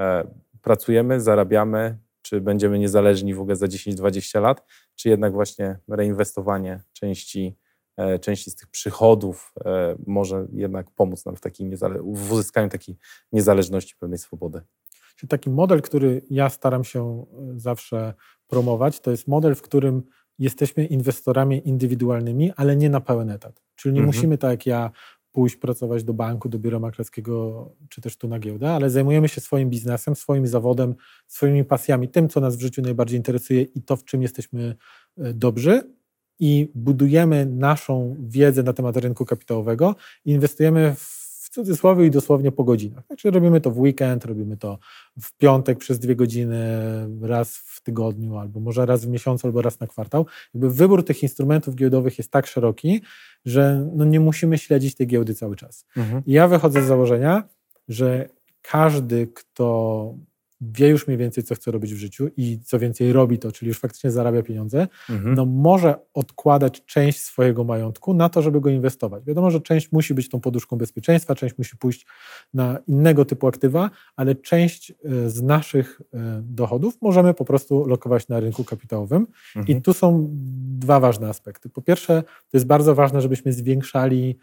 e, 0.01 0.25
pracujemy, 0.63 1.21
zarabiamy, 1.21 1.99
czy 2.23 2.41
będziemy 2.41 2.79
niezależni 2.79 3.35
w 3.35 3.41
ogóle 3.41 3.57
za 3.57 3.67
10-20 3.67 4.43
lat, 4.43 4.67
czy 4.95 5.09
jednak 5.09 5.33
właśnie 5.33 5.79
reinwestowanie 5.89 6.81
części, 6.93 7.57
części 8.21 8.51
z 8.51 8.57
tych 8.57 8.69
przychodów 8.69 9.53
e, 9.65 9.97
może 10.07 10.47
jednak 10.53 10.91
pomóc 10.91 11.25
nam 11.25 11.37
w, 11.37 11.41
takiej 11.41 11.71
w 12.05 12.33
uzyskaniu 12.33 12.69
takiej 12.69 12.97
niezależności, 13.33 13.95
pewnej 13.99 14.19
swobody. 14.19 14.61
Czyli 15.17 15.29
taki 15.29 15.51
model, 15.51 15.83
który 15.83 16.23
ja 16.31 16.49
staram 16.51 16.85
się 16.85 17.27
e, 17.55 17.59
zawsze 17.61 18.15
promować, 18.47 19.01
to 19.01 19.11
jest 19.11 19.29
model, 19.29 19.55
w 19.55 19.63
którym 19.63 20.03
jesteśmy 20.39 20.87
inwestorami 20.87 21.69
indywidualnymi, 21.69 22.53
ale 22.57 22.77
nie 22.77 22.91
na 22.91 23.01
pełen 23.01 23.31
etat. 23.31 23.63
Czyli 23.75 23.95
nie 23.95 24.01
Mhm. 24.01 24.07
musimy 24.07 24.39
tak 24.39 24.51
jak 24.51 24.67
ja 24.67 24.91
pójść 25.33 25.57
pracować 25.57 26.05
do 26.05 26.15
banku, 26.15 26.49
do 26.49 26.59
biura 26.59 26.79
maklerskiego, 26.79 27.71
czy 27.89 28.01
też 28.01 28.17
tu 28.17 28.29
na 28.29 28.39
giełdę, 28.39 28.71
ale 28.71 28.91
zajmujemy 28.91 29.29
się 29.29 29.41
swoim 29.41 29.71
biznesem, 29.71 30.17
swoim 30.17 30.47
zawodem, 30.47 30.95
swoimi 31.27 31.65
pasjami, 31.65 32.09
tym, 32.09 32.29
co 32.29 32.41
nas 32.41 32.57
w 32.57 32.61
życiu 32.61 32.83
najbardziej 32.83 33.17
interesuje 33.17 33.63
i 33.63 33.83
to, 33.83 33.97
w 33.97 34.05
czym 34.05 34.23
jesteśmy 34.23 34.77
e, 35.19 35.35
dobrzy 35.35 35.83
i 36.43 36.69
budujemy 36.75 37.47
naszą 37.47 38.17
wiedzę 38.21 38.63
na 38.63 38.73
temat 38.73 38.97
rynku 38.97 39.25
kapitałowego 39.25 39.97
inwestujemy 40.25 40.95
w 40.95 41.23
w 41.43 41.49
cudzysłowie 41.51 42.07
i 42.07 42.11
dosłownie 42.11 42.53
po 42.53 42.65
godzinach. 42.65 43.07
Znaczy 43.07 43.31
robimy 43.31 43.61
to 43.61 43.71
w 43.71 43.79
weekend, 43.79 44.25
robimy 44.25 44.57
to 44.57 44.79
w 45.21 45.37
piątek 45.37 45.79
przez 45.79 45.99
dwie 45.99 46.17
godziny, 46.17 46.59
raz 47.23 47.57
w 47.57 47.83
tygodniu, 47.83 48.39
albo 48.39 48.61
może 48.61 48.87
raz 48.87 49.05
w 49.05 49.09
miesiącu, 49.09 49.47
albo 49.47 49.63
raz 49.63 49.81
na 49.81 49.87
kwartał. 49.87 50.27
Jakby 50.55 50.71
wybór 50.71 51.05
tych 51.05 51.23
instrumentów 51.23 51.75
giełdowych 51.75 52.19
jest 52.19 52.31
tak 52.31 52.47
szeroki, 52.47 53.03
że 53.45 53.89
no 53.95 54.05
nie 54.05 54.21
musimy 54.21 54.59
śledzić 54.59 54.95
tej 54.95 55.07
giełdy 55.07 55.35
cały 55.35 55.57
czas. 55.57 55.87
Mhm. 55.97 56.23
I 56.27 56.33
ja 56.33 56.49
wychodzę 56.49 56.83
z 56.83 56.87
założenia, 56.87 57.43
że 57.89 58.29
każdy, 58.63 59.27
kto 59.27 60.15
wie 60.75 60.89
już 60.89 61.07
mniej 61.07 61.19
więcej, 61.19 61.45
co 61.45 61.55
chce 61.55 61.71
robić 61.71 61.95
w 61.95 61.97
życiu 61.97 62.29
i 62.37 62.59
co 62.65 62.79
więcej 62.79 63.13
robi 63.13 63.39
to, 63.39 63.53
czyli 63.53 63.69
już 63.69 63.79
faktycznie 63.79 64.11
zarabia 64.11 64.43
pieniądze, 64.43 64.89
Mhm. 65.11 65.35
no 65.35 65.47
może 65.47 65.95
odkładać 66.15 66.85
część 66.85 67.23
swojego 67.23 67.65
majątku 67.65 68.15
na 68.15 68.29
to, 68.29 68.43
żeby 68.43 68.61
go 68.61 68.71
inwestować. 68.71 69.25
Wiadomo, 69.25 69.51
że 69.51 69.61
część 69.61 69.93
musi 69.93 70.15
być 70.15 70.29
tą 70.29 70.41
poduszką 70.41 70.77
bezpieczeństwa, 70.77 71.35
część 71.35 71.59
musi 71.59 71.77
pójść 71.77 72.07
na 72.55 72.79
innego 72.87 73.25
typu 73.25 73.47
aktywa, 73.47 73.91
ale 74.17 74.35
część 74.35 74.91
e, 74.91 74.95
z 75.31 75.43
naszych 75.43 76.01
e, 76.15 76.43
dochodów 76.45 76.95
możemy 77.03 77.35
po 77.35 77.45
prostu 77.45 77.87
lokować 77.87 78.29
na 78.29 78.41
rynku 78.41 78.65
kapitałowym. 78.65 79.27
Mhm. 79.57 79.79
I 79.79 79.83
tu 79.83 79.93
są 79.93 80.29
dwa 80.79 81.01
ważne 81.01 81.29
aspekty. 81.29 81.69
Po 81.69 81.83
pierwsze, 81.83 82.23
to 82.23 82.57
jest 82.57 82.67
bardzo 82.67 82.95
ważne, 82.95 83.21
żebyśmy 83.21 83.53
zwiększali, 83.53 84.39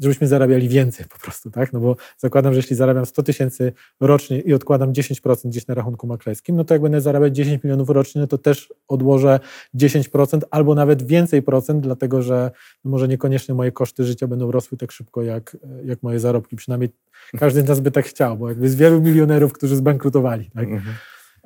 żebyśmy 0.00 0.26
zarabiali 0.26 0.68
więcej 0.68 1.06
po 1.06 1.18
prostu, 1.18 1.50
tak? 1.50 1.72
No 1.72 1.80
bo 1.80 1.96
zakładam, 2.18 2.52
że 2.52 2.58
jeśli 2.58 2.76
zarabiam 2.76 3.06
100 3.06 3.22
tysięcy 3.22 3.72
rocznie 4.00 4.40
i 4.40 4.54
odkładam 4.54 4.92
10% 4.92 5.48
gdzieś 5.48 5.66
na 5.66 5.74
rachunku 5.74 6.06
maklerskim, 6.06 6.56
no 6.56 6.64
to 6.64 6.74
jak 6.74 6.82
będę 6.82 7.00
zarabiać 7.00 7.36
10 7.36 7.64
milionów 7.64 7.90
rocznie, 7.90 8.20
no 8.20 8.26
to 8.26 8.38
też 8.38 8.74
odłożę 8.88 9.40
10% 9.74 10.40
albo 10.50 10.74
nawet 10.74 11.02
więcej 11.02 11.42
procent, 11.42 11.82
dlatego 11.82 12.22
że 12.22 12.50
no 12.84 12.90
może 12.90 13.08
niekoniecznie 13.08 13.54
moje 13.54 13.72
koszty 13.72 14.04
życia 14.04 14.26
będą 14.26 14.50
rosły 14.50 14.78
tak 14.78 14.92
szybko 14.92 15.22
jak, 15.22 15.56
jak 15.84 16.02
moje 16.02 16.20
zarobki. 16.20 16.56
Przynajmniej 16.56 16.90
każdy 17.38 17.60
z 17.60 17.68
nas 17.68 17.80
by 17.80 17.90
tak 17.90 18.04
chciał, 18.04 18.36
bo 18.36 18.48
jakby 18.48 18.68
z 18.68 18.74
wielu 18.74 19.00
milionerów, 19.00 19.52
którzy 19.52 19.76
zbankrutowali, 19.76 20.50
tak? 20.50 20.68
Mhm. 20.68 20.94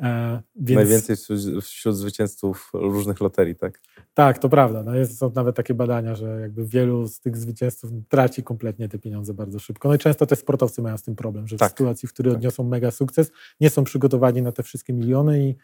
E, 0.02 0.42
więc... 0.56 0.76
Najwięcej 0.76 1.16
wśród, 1.62 1.96
zwycięzców 1.96 2.70
różnych 2.74 3.20
loterii, 3.20 3.54
tak? 3.54 3.80
Tak, 4.14 4.38
to 4.38 4.48
prawda. 4.48 4.82
No 4.82 4.94
jest, 4.94 5.18
są 5.18 5.32
nawet 5.34 5.56
takie 5.56 5.74
badania, 5.74 6.14
że 6.14 6.40
jakby 6.40 6.66
wielu 6.66 7.06
z 7.08 7.20
tych 7.20 7.36
zwycięzców 7.36 7.90
traci 8.08 8.42
kompletnie 8.42 8.88
te 8.88 8.98
pieniądze 8.98 9.34
bardzo 9.34 9.58
szybko. 9.58 9.88
No 9.88 9.94
i 9.94 9.98
często 9.98 10.26
te 10.26 10.36
sportowcy 10.36 10.82
mają 10.82 10.96
z 10.98 11.02
tym 11.02 11.16
problem, 11.16 11.48
że 11.48 11.56
w 11.56 11.58
Tak. 11.58 11.70
sytuacji, 11.70 12.08
w 12.08 12.12
której 12.12 12.32
Tak. 12.32 12.36
odniosą 12.38 12.64
mega 12.64 12.90
sukces, 12.90 13.32
nie 13.60 13.70
są 13.70 13.84
przygotowani 13.84 14.42
na 14.42 14.52
te 14.52 14.62
wszystkie 14.62 14.92
miliony 14.92 15.48
i, 15.48 15.54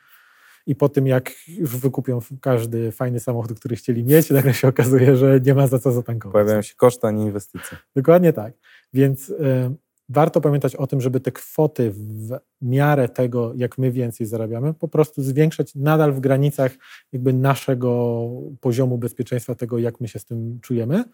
i 0.66 0.74
po 0.74 0.88
tym, 0.88 1.06
jak 1.06 1.30
już 1.48 1.76
wykupią 1.76 2.18
każdy 2.40 2.92
fajny 2.92 3.20
samochód, 3.20 3.58
który 3.58 3.76
chcieli 3.76 4.04
mieć, 4.04 4.30
nagle 4.30 4.54
się 4.54 4.68
okazuje, 4.68 5.16
że 5.16 5.40
nie 5.40 5.54
ma 5.54 5.66
za 5.66 5.78
co 5.78 5.92
zatankować. 5.92 6.32
Pojawiają 6.32 6.62
się 6.62 6.74
koszty, 6.74 7.06
a 7.06 7.10
nie 7.10 7.24
inwestycje. 7.24 7.78
Dokładnie 7.96 8.32
tak. 8.32 8.54
Więc 8.92 9.28
y, 9.30 9.74
warto 10.12 10.40
pamiętać 10.40 10.76
o 10.76 10.86
tym, 10.86 11.00
żeby 11.00 11.20
te 11.20 11.32
kwoty 11.32 11.90
w 11.90 12.38
miarę 12.62 13.08
tego, 13.08 13.52
jak 13.56 13.78
my 13.78 13.90
więcej 13.92 14.26
zarabiamy, 14.26 14.74
po 14.74 14.88
prostu 14.88 15.22
zwiększać 15.22 15.74
nadal 15.74 16.12
w 16.12 16.20
granicach 16.20 16.72
jakby 17.12 17.32
naszego 17.32 18.28
poziomu 18.60 18.98
bezpieczeństwa, 18.98 19.54
tego, 19.54 19.78
jak 19.78 20.00
my 20.00 20.08
się 20.08 20.18
z 20.18 20.24
tym 20.24 20.58
czujemy. 20.62 21.04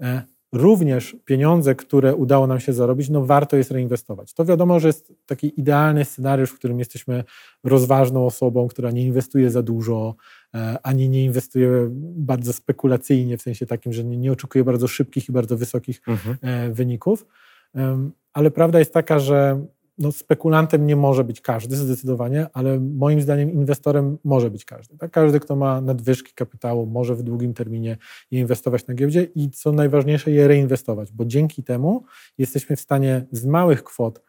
E, 0.00 0.22
Również 0.52 1.16
pieniądze, 1.24 1.74
które 1.74 2.14
udało 2.14 2.46
nam 2.46 2.60
się 2.60 2.72
zarobić, 2.72 3.08
no 3.08 3.24
warto 3.26 3.56
jest 3.56 3.70
reinwestować. 3.70 4.32
To 4.34 4.44
wiadomo, 4.44 4.80
że 4.80 4.88
jest 4.88 5.12
taki 5.26 5.60
idealny 5.60 6.04
scenariusz, 6.04 6.50
w 6.50 6.58
którym 6.58 6.78
jesteśmy 6.78 7.24
rozważną 7.64 8.26
osobą, 8.26 8.68
która 8.68 8.90
nie 8.90 9.02
inwestuje 9.06 9.50
za 9.50 9.62
dużo, 9.62 10.14
e, 10.54 10.78
ani 10.82 11.08
nie 11.08 11.24
inwestuje 11.24 11.88
bardzo 12.16 12.52
spekulacyjnie, 12.52 13.38
w 13.38 13.42
sensie 13.42 13.66
takim, 13.66 13.92
że 13.92 14.04
nie, 14.04 14.32
oczekuje 14.32 14.64
bardzo 14.64 14.88
szybkich 14.88 15.28
i 15.28 15.32
bardzo 15.32 15.56
wysokich 15.56 16.00
Mhm. 16.06 16.36
e, 16.42 16.72
wyników. 16.72 17.26
Ale 18.36 18.50
prawda 18.50 18.78
jest 18.78 18.92
taka, 18.92 19.18
że 19.18 19.66
no, 19.98 20.12
spekulantem 20.12 20.86
nie 20.86 20.96
może 20.96 21.24
być 21.24 21.40
każdy 21.40 21.76
zdecydowanie, 21.76 22.46
ale 22.52 22.80
moim 22.80 23.20
zdaniem 23.20 23.50
inwestorem 23.50 24.18
może 24.24 24.50
być 24.50 24.64
każdy. 24.64 24.98
Tak? 24.98 25.10
Każdy, 25.10 25.40
kto 25.40 25.56
ma 25.56 25.80
nadwyżki 25.80 26.32
kapitału, 26.34 26.86
może 26.86 27.14
w 27.14 27.22
długim 27.22 27.54
terminie 27.54 27.96
je 28.30 28.40
inwestować 28.40 28.86
na 28.86 28.94
giełdzie 28.94 29.22
i 29.34 29.50
co 29.50 29.72
najważniejsze, 29.72 30.30
je 30.30 30.48
reinwestować, 30.48 31.12
bo 31.12 31.24
dzięki 31.24 31.62
temu 31.64 32.04
jesteśmy 32.38 32.76
w 32.76 32.80
stanie 32.80 33.26
z 33.32 33.46
małych 33.46 33.84
kwot, 33.84 34.22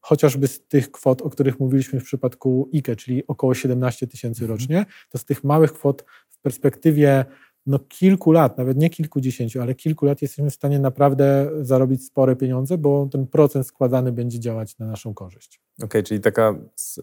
chociażby 0.00 0.48
z 0.48 0.66
tych 0.66 0.90
kwot, 0.90 1.22
o 1.22 1.30
których 1.30 1.60
mówiliśmy 1.60 2.00
w 2.00 2.04
przypadku 2.04 2.70
IKE, 2.74 2.96
czyli 2.96 3.26
około 3.26 3.54
17 3.54 4.06
tysięcy 4.06 4.46
rocznie, 4.46 4.86
to 5.10 5.18
z 5.18 5.24
tych 5.24 5.44
małych 5.44 5.72
kwot 5.72 6.04
w 6.28 6.38
perspektywie 6.38 7.24
no, 7.66 7.78
kilku 7.78 8.32
lat, 8.32 8.58
nawet 8.58 8.76
nie 8.76 8.90
kilkudziesięciu, 8.90 9.62
ale 9.62 9.74
kilku 9.74 10.06
lat 10.06 10.22
jesteśmy 10.22 10.50
w 10.50 10.54
stanie 10.54 10.78
naprawdę 10.78 11.50
zarobić 11.60 12.06
spore 12.06 12.36
pieniądze, 12.36 12.78
bo 12.78 13.08
ten 13.12 13.26
procent 13.26 13.66
składany 13.66 14.12
będzie 14.12 14.40
działać 14.40 14.78
na 14.78 14.86
naszą 14.86 15.14
korzyść. 15.14 15.60
Okej, 15.82 16.02
czyli 16.02 16.20
taka 16.20 16.54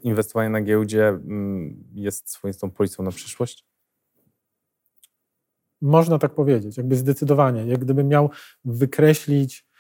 inwestowanie 0.04 0.50
na 0.50 0.62
giełdzie 0.62 1.08
mm, 1.08 1.84
jest 1.94 2.30
swoistą 2.30 2.72
policją 2.72 3.04
na 3.04 3.12
przyszłość? 3.12 3.66
Można 5.82 6.20
tak 6.20 6.36
powiedzieć, 6.36 6.78
jakby 6.78 6.96
zdecydowanie. 6.96 7.66
Jak 7.66 7.80
gdybym 7.80 8.08
miał 8.08 8.30
wykreślić 8.66 9.71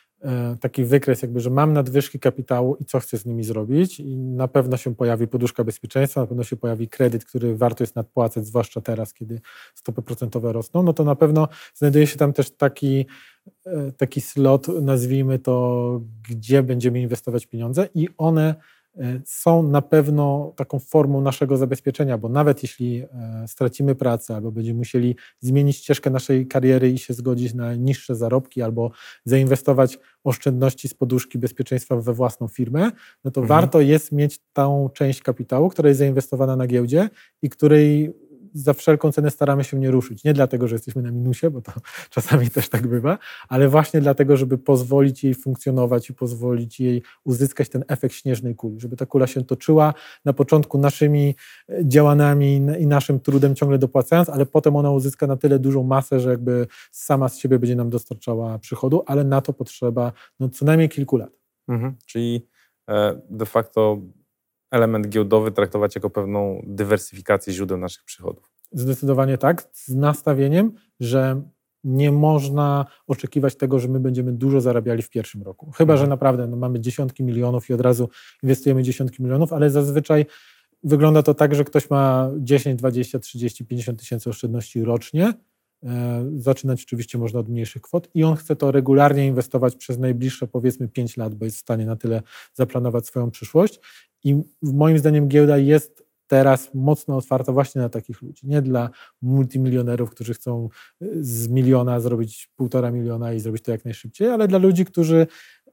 taki 0.60 0.84
wykres, 0.84 1.22
jakby, 1.22 1.40
że 1.40 1.50
mam 1.50 1.74
nadwyżki 1.74 2.20
kapitału 2.20 2.75
i 2.75 2.86
co 2.86 3.00
chcę 3.00 3.18
z 3.18 3.25
nimi 3.25 3.44
zrobić 3.44 4.00
i 4.00 4.18
na 4.18 4.48
pewno 4.48 4.78
się 4.78 4.96
pojawi 4.96 5.28
poduszka 5.28 5.63
bezpieczeństwa, 5.63 6.22
na 6.22 6.28
pewno 6.28 6.44
się 6.44 6.56
pojawi 6.56 6.88
kredyt, 6.88 7.25
który 7.25 7.56
warto 7.56 7.84
jest 7.84 7.96
nadpłacać, 7.96 8.46
zwłaszcza 8.46 8.82
teraz, 8.82 9.13
kiedy 9.13 9.42
stopy 9.75 10.01
procentowe 10.01 10.54
rosną, 10.54 10.84
no 10.84 10.94
to 10.94 11.04
na 11.04 11.16
pewno 11.16 11.48
znajduje 11.75 12.08
się 12.08 12.18
tam 12.18 12.34
też 12.34 12.51
taki, 12.51 13.06
e, 13.66 13.92
taki 13.92 14.22
slot, 14.22 14.68
nazwijmy 14.82 15.40
to, 15.40 16.01
gdzie 16.30 16.63
będziemy 16.63 17.01
inwestować 17.01 17.46
pieniądze 17.46 17.90
i 17.94 18.10
one 18.18 18.50
e, 18.50 18.56
są 19.26 19.64
na 19.64 19.82
pewno 19.82 20.54
taką 20.56 20.80
formą 20.80 21.22
naszego 21.22 21.58
zabezpieczenia, 21.58 22.18
bo 22.18 22.30
nawet 22.30 22.64
jeśli 22.64 23.02
e, 23.02 23.08
stracimy 23.48 23.96
pracę 23.96 24.36
albo 24.36 24.52
będziemy 24.52 24.78
musieli 24.78 25.16
zmienić 25.40 25.78
ścieżkę 25.78 26.10
naszej 26.10 26.48
kariery 26.48 26.90
i 26.90 26.98
się 26.98 27.14
zgodzić 27.14 27.54
na 27.54 27.76
niższe 27.76 28.16
zarobki 28.16 28.62
albo 28.62 28.92
zainwestować 29.26 30.00
oszczędności 30.24 30.88
z 30.88 30.94
poduszki 30.94 31.38
bezpieczeństwa 31.38 31.96
we 31.96 32.14
własną 32.14 32.48
firmę, 32.48 32.92
no 33.24 33.32
to 33.32 33.42
Mhm. 33.42 33.48
warto 33.48 33.82
jest 33.82 34.12
mieć 34.12 34.40
tą 34.54 34.90
część 34.94 35.22
kapitału, 35.22 35.70
która 35.70 35.90
jest 35.90 36.00
zainwestowana 36.00 36.56
na 36.56 36.68
giełdzie 36.68 37.10
i 37.42 37.50
której 37.50 38.14
za 38.53 38.74
wszelką 38.74 39.12
cenę 39.12 39.31
staramy 39.31 39.63
się 39.63 39.79
nie 39.79 39.91
ruszyć. 39.91 40.24
Nie 40.24 40.34
dlatego, 40.34 40.67
że 40.67 40.75
jesteśmy 40.75 41.01
na 41.01 41.12
minusie, 41.12 41.50
bo 41.51 41.62
to 41.62 41.72
czasami 42.10 42.50
też 42.50 42.70
tak 42.70 42.88
bywa, 42.88 43.17
ale 43.50 43.70
właśnie 43.70 44.01
dlatego, 44.01 44.38
żeby 44.38 44.58
pozwolić 44.58 45.24
jej 45.24 45.36
funkcjonować 45.36 46.10
i 46.10 46.13
pozwolić 46.13 46.79
jej 46.79 47.03
uzyskać 47.24 47.70
ten 47.70 47.84
efekt 47.88 48.15
śnieżnej 48.15 48.55
kuli, 48.55 48.79
żeby 48.79 48.98
ta 48.98 49.05
kula 49.05 49.27
się 49.27 49.43
toczyła 49.43 49.93
na 50.25 50.34
początku 50.34 50.77
naszymi 50.77 51.36
e, 51.70 51.88
działaniami 51.88 52.55
i 52.79 52.88
naszym 52.88 53.20
trudem 53.20 53.55
ciągle 53.55 53.77
dopłacając, 53.77 54.29
ale 54.29 54.46
potem 54.46 54.75
ona 54.75 54.91
uzyska 54.91 55.27
na 55.27 55.38
tyle 55.38 55.60
dużą 55.60 55.84
masę, 55.84 56.20
że 56.20 56.29
jakby 56.29 56.67
sama 56.91 57.29
z 57.29 57.38
siebie 57.38 57.60
będzie 57.60 57.75
nam 57.75 57.89
dostarczała 57.89 58.60
przychodu, 58.60 59.03
ale 59.05 59.24
na 59.24 59.41
to 59.41 59.53
potrzeba 59.53 60.12
no, 60.39 60.50
co 60.50 60.65
najmniej 60.65 60.89
kilku 60.89 61.17
lat. 61.17 61.31
Mhm. 61.67 61.96
Czyli 62.05 62.48
e, 62.89 63.22
de 63.29 63.46
facto 63.46 64.01
element 64.72 65.10
giełdowy 65.10 65.51
traktować 65.51 65.96
jako 65.96 66.10
pewną 66.10 66.62
dywersyfikację 66.68 67.54
źródeł 67.54 67.78
naszych 67.78 68.04
przychodów. 68.04 68.51
Zdecydowanie 68.72 69.38
tak, 69.38 69.68
z 69.74 69.90
nastawieniem, 69.90 70.72
że 71.00 71.42
nie 71.84 72.12
można 72.12 72.86
oczekiwać 73.08 73.56
tego, 73.56 73.80
że 73.80 73.88
my 73.88 74.00
będziemy 74.00 74.32
dużo 74.32 74.62
zarabiali 74.62 75.01
w 75.01 75.10
pierwszym 75.10 75.42
roku. 75.42 75.72
Chyba, 75.72 75.98
że 75.98 76.08
naprawdę 76.08 76.48
no, 76.48 76.58
mamy 76.58 76.80
dziesiątki 76.80 77.24
milionów 77.24 77.70
i 77.70 77.74
od 77.74 77.82
razu 77.82 78.10
inwestujemy 78.44 78.84
dziesiątki 78.84 79.24
milionów, 79.24 79.54
ale 79.54 79.70
zazwyczaj 79.70 80.25
wygląda 80.84 81.24
to 81.24 81.34
tak, 81.34 81.56
że 81.56 81.63
ktoś 81.63 81.90
ma 81.90 82.30
10, 82.38 82.80
20, 82.80 83.20
30, 83.20 83.66
50 83.66 84.00
tysięcy 84.00 84.30
oszczędności 84.30 84.84
rocznie. 84.84 85.34
E, 85.84 86.26
Zaczynać 86.36 86.84
oczywiście 86.84 87.18
można 87.18 87.40
od 87.40 87.50
mniejszych 87.50 87.82
kwot 87.82 88.10
i 88.14 88.24
on 88.24 88.36
chce 88.36 88.56
to 88.56 88.72
regularnie 88.72 89.28
inwestować 89.28 89.76
przez 89.76 89.98
najbliższe 89.98 90.48
powiedzmy 90.48 90.88
5 90.88 91.18
lat, 91.18 91.36
bo 91.36 91.46
jest 91.46 91.58
w 91.58 91.62
stanie 91.62 91.86
na 91.86 91.96
tyle 91.96 92.22
zaplanować 92.54 93.06
swoją 93.06 93.32
przyszłość. 93.32 93.80
I 94.24 94.42
moim 94.62 95.00
zdaniem 95.00 95.28
giełda 95.28 95.58
jest 95.58 96.04
teraz 96.28 96.70
mocno 96.74 97.18
otwarta 97.18 97.52
właśnie 97.52 97.82
na 97.82 97.90
takich 97.90 98.22
ludzi. 98.22 98.48
Nie 98.48 98.62
dla 98.62 98.90
multimilionerów, 99.22 100.10
którzy 100.10 100.34
chcą 100.34 100.70
y, 101.02 101.24
z 101.24 101.48
miliona 101.48 102.00
zrobić 102.00 102.50
półtora 102.56 102.92
miliona 102.92 103.34
i 103.34 103.40
zrobić 103.40 103.64
to 103.64 103.72
jak 103.72 103.86
najszybciej, 103.86 104.30
ale 104.30 104.48
dla 104.48 104.58
ludzi, 104.58 104.86
którzy 104.86 105.28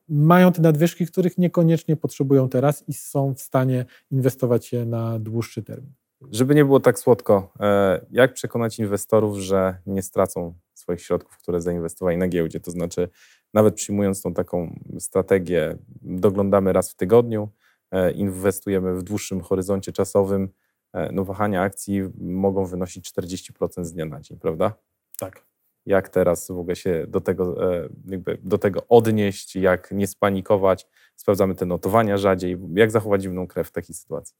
mają 0.08 0.52
te 0.52 0.62
nadwyżki, 0.62 1.06
których 1.06 1.38
niekoniecznie 1.38 1.96
potrzebują 1.96 2.48
teraz 2.48 2.88
i 2.88 2.92
są 2.92 3.34
w 3.34 3.40
stanie 3.40 3.84
inwestować 4.10 4.72
je 4.72 4.86
na 4.86 5.18
dłuższy 5.18 5.62
termin. 5.62 5.92
Żeby 6.30 6.54
nie 6.54 6.64
było 6.64 6.80
tak 6.80 6.98
słodko, 6.98 7.52
e, 7.60 8.06
jak 8.10 8.32
przekonać 8.32 8.78
inwestorów, 8.78 9.38
że 9.38 9.78
nie 9.86 10.02
stracą 10.02 10.54
swoich 10.74 11.00
środków, 11.00 11.38
które 11.38 11.60
zainwestowali 11.60 12.16
na 12.16 12.28
giełdzie? 12.28 12.60
To 12.60 12.70
znaczy, 12.70 13.08
nawet 13.54 13.74
przyjmując 13.74 14.22
tą 14.22 14.34
taką 14.34 14.80
strategię, 14.98 15.78
doglądamy 16.02 16.72
raz 16.72 16.90
w 16.90 16.94
tygodniu, 16.94 17.48
e, 17.90 18.12
inwestujemy 18.12 18.94
w 18.94 19.02
dłuższym 19.02 19.40
horyzoncie 19.40 19.92
czasowym, 19.92 20.48
e, 20.92 21.12
no 21.12 21.24
wahania 21.24 21.62
akcji 21.62 22.02
mogą 22.20 22.66
wynosić 22.66 23.04
40% 23.04 23.86
z 23.86 23.92
dnia 23.92 24.06
na 24.06 24.20
dzień, 24.20 24.38
prawda? 24.38 24.72
Tak. 25.20 25.46
Jak 25.86 26.08
teraz 26.08 26.48
w 26.48 26.58
ogóle 26.58 26.76
się 26.76 27.06
do 27.08 27.20
tego, 27.20 27.56
jakby 28.06 28.38
do 28.42 28.58
tego 28.58 28.86
odnieść, 28.88 29.56
jak 29.56 29.90
nie 29.90 30.06
spanikować? 30.06 30.86
Sprawdzamy 31.16 31.54
te 31.54 31.66
notowania 31.66 32.18
rzadziej. 32.18 32.58
Jak 32.74 32.90
zachować 32.90 33.22
zimną 33.22 33.46
krew 33.46 33.68
w 33.68 33.72
takiej 33.72 33.94
sytuacji? 33.94 34.36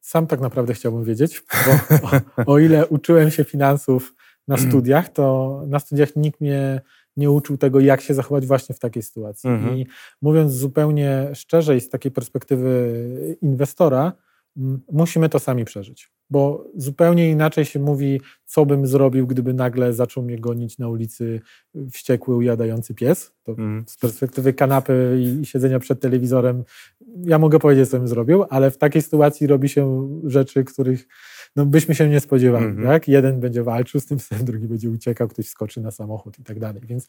Sam 0.00 0.26
tak 0.26 0.40
naprawdę 0.40 0.74
chciałbym 0.74 1.04
wiedzieć, 1.04 1.42
bo 1.66 1.72
o, 2.46 2.52
o 2.54 2.58
ile 2.58 2.86
uczyłem 2.86 3.30
się 3.30 3.44
finansów 3.44 4.14
na 4.48 4.54
Mhm. 4.54 4.70
studiach, 4.70 5.08
to 5.08 5.62
na 5.66 5.78
studiach 5.78 6.16
nikt 6.16 6.40
mnie 6.40 6.80
nie 7.16 7.30
uczył 7.30 7.56
tego, 7.58 7.80
jak 7.80 8.00
się 8.00 8.14
zachować 8.14 8.46
właśnie 8.46 8.74
w 8.74 8.78
takiej 8.78 9.02
sytuacji. 9.02 9.50
Mhm. 9.50 9.76
I 9.78 9.86
mówiąc 10.22 10.52
zupełnie 10.52 11.30
szczerze 11.34 11.76
i 11.76 11.80
z 11.80 11.88
takiej 11.88 12.12
perspektywy 12.12 12.92
inwestora, 13.42 14.12
musimy 14.92 15.28
to 15.28 15.38
sami 15.38 15.64
przeżyć. 15.64 16.10
Bo 16.30 16.64
zupełnie 16.76 17.30
inaczej 17.30 17.64
się 17.64 17.80
mówi, 17.80 18.20
co 18.44 18.66
bym 18.66 18.86
zrobił, 18.86 19.26
gdyby 19.26 19.54
nagle 19.54 19.92
zaczął 19.92 20.22
mnie 20.22 20.38
gonić 20.38 20.78
na 20.78 20.88
ulicy 20.88 21.40
wściekły, 21.92 22.36
ujadający 22.36 22.94
pies. 22.94 23.32
To 23.44 23.52
Mhm. 23.52 23.84
z 23.86 23.96
perspektywy 23.96 24.52
kanapy 24.52 25.18
i 25.20 25.46
siedzenia 25.46 25.78
przed 25.78 26.00
telewizorem, 26.00 26.64
ja 27.16 27.38
mogę 27.38 27.58
powiedzieć, 27.58 27.90
co 27.90 27.98
bym 27.98 28.08
zrobił, 28.08 28.44
ale 28.50 28.70
w 28.70 28.78
takiej 28.78 29.02
sytuacji 29.02 29.46
robi 29.46 29.68
się 29.68 30.08
rzeczy, 30.24 30.64
których 30.64 31.08
no, 31.56 31.66
byśmy 31.66 31.94
się 31.94 32.08
nie 32.08 32.20
spodziewali. 32.20 32.66
Mhm. 32.66 32.86
Tak? 32.88 33.08
Jeden 33.08 33.40
będzie 33.40 33.62
walczył 33.62 34.00
z 34.00 34.06
tym 34.06 34.18
psem, 34.18 34.44
drugi 34.44 34.66
będzie 34.66 34.90
uciekał, 34.90 35.28
ktoś 35.28 35.48
skoczy 35.48 35.80
na 35.80 35.90
samochód 35.90 36.38
i 36.38 36.44
tak 36.44 36.58
dalej. 36.58 36.82
Więc 36.86 37.08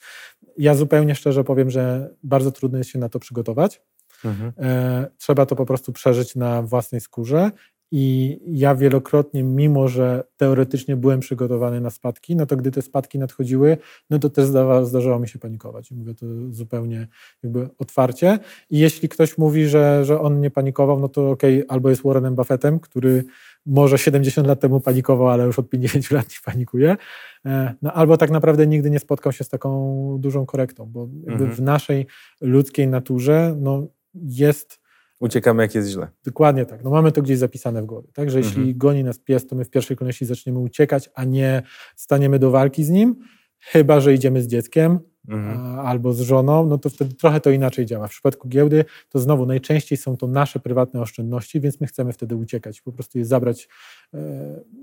ja 0.57 0.75
zupełnie 0.75 1.15
szczerze 1.15 1.43
powiem, 1.43 1.69
że 1.69 2.13
bardzo 2.23 2.51
trudno 2.51 2.77
jest 2.77 2.89
się 2.89 2.99
na 2.99 3.09
to 3.09 3.19
przygotować. 3.19 3.81
Mhm. 4.25 4.51
E, 4.57 5.07
trzeba 5.17 5.45
to 5.45 5.55
po 5.55 5.65
prostu 5.65 5.91
przeżyć 5.91 6.35
na 6.35 6.61
własnej 6.61 7.01
skórze. 7.01 7.51
I 7.91 8.39
ja 8.47 8.75
wielokrotnie, 8.75 9.43
mimo 9.43 9.87
że 9.87 10.23
teoretycznie 10.37 10.95
byłem 10.95 11.19
przygotowany 11.19 11.81
na 11.81 11.89
spadki, 11.89 12.35
no 12.35 12.45
to 12.45 12.55
gdy 12.55 12.71
te 12.71 12.81
spadki 12.81 13.19
nadchodziły, 13.19 13.77
no 14.09 14.19
to 14.19 14.29
też 14.29 14.45
zdarzało 14.83 15.19
mi 15.19 15.27
się 15.27 15.39
panikować. 15.39 15.91
Mówię 15.91 16.13
to 16.13 16.25
zupełnie 16.49 17.07
jakby 17.43 17.69
otwarcie. 17.77 18.39
I 18.69 18.79
jeśli 18.79 19.09
ktoś 19.09 19.37
mówi, 19.37 19.67
że, 19.67 20.05
że 20.05 20.21
on 20.21 20.41
nie 20.41 20.51
panikował, 20.51 20.99
no 20.99 21.09
to 21.09 21.29
okej, 21.29 21.63
albo 21.67 21.89
jest 21.89 22.03
Warrenem 22.03 22.35
Buffettem, 22.35 22.79
który 22.79 23.23
może 23.65 23.97
70 23.97 24.47
lat 24.47 24.59
temu 24.59 24.79
panikował, 24.79 25.29
ale 25.29 25.45
już 25.45 25.59
od 25.59 25.69
50 25.69 26.11
lat 26.11 26.25
nie 26.29 26.53
panikuje, 26.53 26.97
E, 27.45 27.73
no, 27.81 27.93
albo 27.93 28.17
tak 28.17 28.31
naprawdę 28.31 28.67
nigdy 28.67 28.89
nie 28.89 28.99
spotkał 28.99 29.31
się 29.31 29.43
z 29.43 29.49
taką 29.49 30.17
dużą 30.19 30.45
korektą, 30.45 30.85
bo 30.85 31.07
jakby 31.23 31.43
Mhm. 31.43 31.51
w 31.51 31.61
naszej 31.61 32.07
ludzkiej 32.41 32.87
naturze 32.87 33.55
no, 33.59 33.87
jest 34.13 34.79
Uciekamy, 35.19 35.63
jak 35.63 35.75
jest 35.75 35.89
źle. 35.89 36.07
Dokładnie 36.25 36.65
tak. 36.65 36.83
No 36.83 36.89
mamy 36.89 37.11
to 37.11 37.21
gdzieś 37.21 37.37
zapisane 37.37 37.81
w 37.81 37.85
głowie. 37.85 38.07
Tak, 38.13 38.31
że 38.31 38.37
jeśli 38.37 38.57
Mhm. 38.57 38.77
goni 38.77 39.03
nas 39.03 39.19
pies, 39.19 39.47
to 39.47 39.55
my 39.55 39.65
w 39.65 39.69
pierwszej 39.69 39.97
kolejności 39.97 40.25
zaczniemy 40.25 40.59
uciekać, 40.59 41.09
a 41.13 41.23
nie 41.23 41.61
staniemy 41.95 42.39
do 42.39 42.51
walki 42.51 42.83
z 42.83 42.89
nim, 42.89 43.15
chyba 43.59 43.99
że 43.99 44.13
idziemy 44.13 44.41
z 44.41 44.47
dzieckiem 44.47 44.99
Mhm. 45.29 45.59
a, 45.59 45.83
albo 45.83 46.13
z 46.13 46.19
żoną, 46.21 46.65
no 46.65 46.77
to 46.77 46.89
wtedy 46.89 47.15
trochę 47.15 47.41
to 47.41 47.49
inaczej 47.49 47.85
działa. 47.85 48.07
W 48.07 48.11
przypadku 48.11 48.47
giełdy 48.49 48.85
to 49.09 49.19
znowu 49.19 49.45
najczęściej 49.45 49.97
są 49.97 50.17
to 50.17 50.27
nasze 50.27 50.59
prywatne 50.59 51.01
oszczędności, 51.01 51.59
więc 51.61 51.81
my 51.81 51.87
chcemy 51.87 52.13
wtedy 52.13 52.35
uciekać, 52.35 52.81
po 52.81 52.91
prostu 52.91 53.17
je 53.17 53.25
zabrać 53.25 53.67
e, 54.13 54.19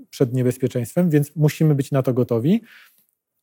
przed 0.09 0.33
niebezpieczeństwem, 0.33 1.09
więc 1.09 1.35
musimy 1.35 1.75
być 1.75 1.91
na 1.91 2.01
to 2.03 2.13
gotowi. 2.13 2.61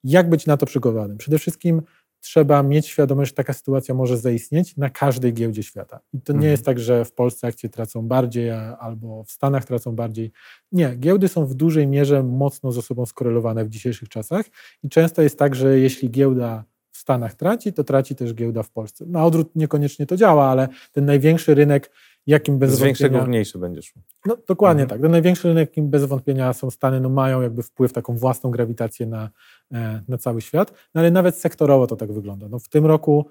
Jak 0.05 0.29
być 0.31 0.47
na 0.47 0.57
to 0.57 0.67
przygotowanym? 0.67 1.17
Przede 1.19 1.39
wszystkim 1.39 1.83
trzeba 2.25 2.63
mieć 2.63 2.87
świadomość, 2.87 3.31
że 3.31 3.35
taka 3.35 3.53
sytuacja 3.53 3.95
może 3.95 4.19
zaistnieć 4.19 4.77
na 4.77 4.91
każdej 4.91 5.33
giełdzie 5.35 5.63
świata. 5.63 6.01
I 6.13 6.21
to 6.21 6.33
nie 6.33 6.37
Mhm. 6.37 6.51
jest 6.51 6.65
tak, 6.65 6.79
że 6.79 7.05
w 7.05 7.13
Polsce 7.13 7.47
akcje 7.47 7.69
tracą 7.69 8.03
bardziej, 8.09 8.51
albo 8.79 9.25
w 9.25 9.31
Stanach 9.31 9.65
tracą 9.65 9.93
bardziej. 9.97 10.33
Nie, 10.73 10.97
giełdy 10.97 11.29
są 11.29 11.47
w 11.47 11.55
dużej 11.55 11.87
mierze 11.87 12.23
mocno 12.23 12.73
ze 12.73 12.83
sobą 12.83 13.07
skorelowane 13.07 13.65
w 13.65 13.69
dzisiejszych 13.69 14.09
czasach 14.09 14.47
i 14.83 14.89
często 14.89 15.23
jest 15.23 15.39
tak, 15.39 15.55
że 15.55 15.79
jeśli 15.79 16.11
giełda 16.11 16.65
w 16.91 16.99
Stanach 16.99 17.35
traci, 17.35 17.73
to 17.73 17.85
traci 17.85 18.15
też 18.15 18.35
giełda 18.35 18.63
w 18.63 18.71
Polsce. 18.71 19.05
Na 19.07 19.25
odwrót 19.25 19.57
niekoniecznie 19.57 20.07
to 20.07 20.17
działa, 20.17 20.47
ale 20.51 20.69
ten 20.93 21.05
największy 21.05 21.55
rynek, 21.55 21.91
jakim 22.27 22.59
bez 22.59 22.71
Z 22.73 22.81
większego 22.81 23.25
w 23.25 23.29
mniejsze 23.29 23.59
będzie 23.59 23.83
szło. 23.83 24.03
No, 24.27 24.37
dokładnie 24.49 24.83
Mhm. 24.83 24.89
tak. 24.99 25.03
Ten 25.05 25.11
największy 25.13 25.49
rynek, 25.49 25.69
jakim 25.69 25.91
bez 25.91 26.05
wątpienia 26.05 26.53
są 26.53 26.71
Stany, 26.71 27.01
no 27.01 27.09
mają 27.09 27.41
jakby 27.41 27.63
wpływ, 27.63 27.93
taką 27.93 28.17
własną 28.17 28.51
grawitację 28.51 29.07
na, 29.07 29.31
e, 29.73 30.01
na 30.09 30.19
cały 30.19 30.41
świat, 30.41 30.73
no 30.95 31.01
ale 31.01 31.11
nawet 31.11 31.37
sektorowo 31.39 31.87
to 31.87 31.97
tak 31.97 32.13
wygląda. 32.13 32.49
No, 32.49 32.59
w 32.59 32.69
tym 32.69 32.87
roku 32.87 33.27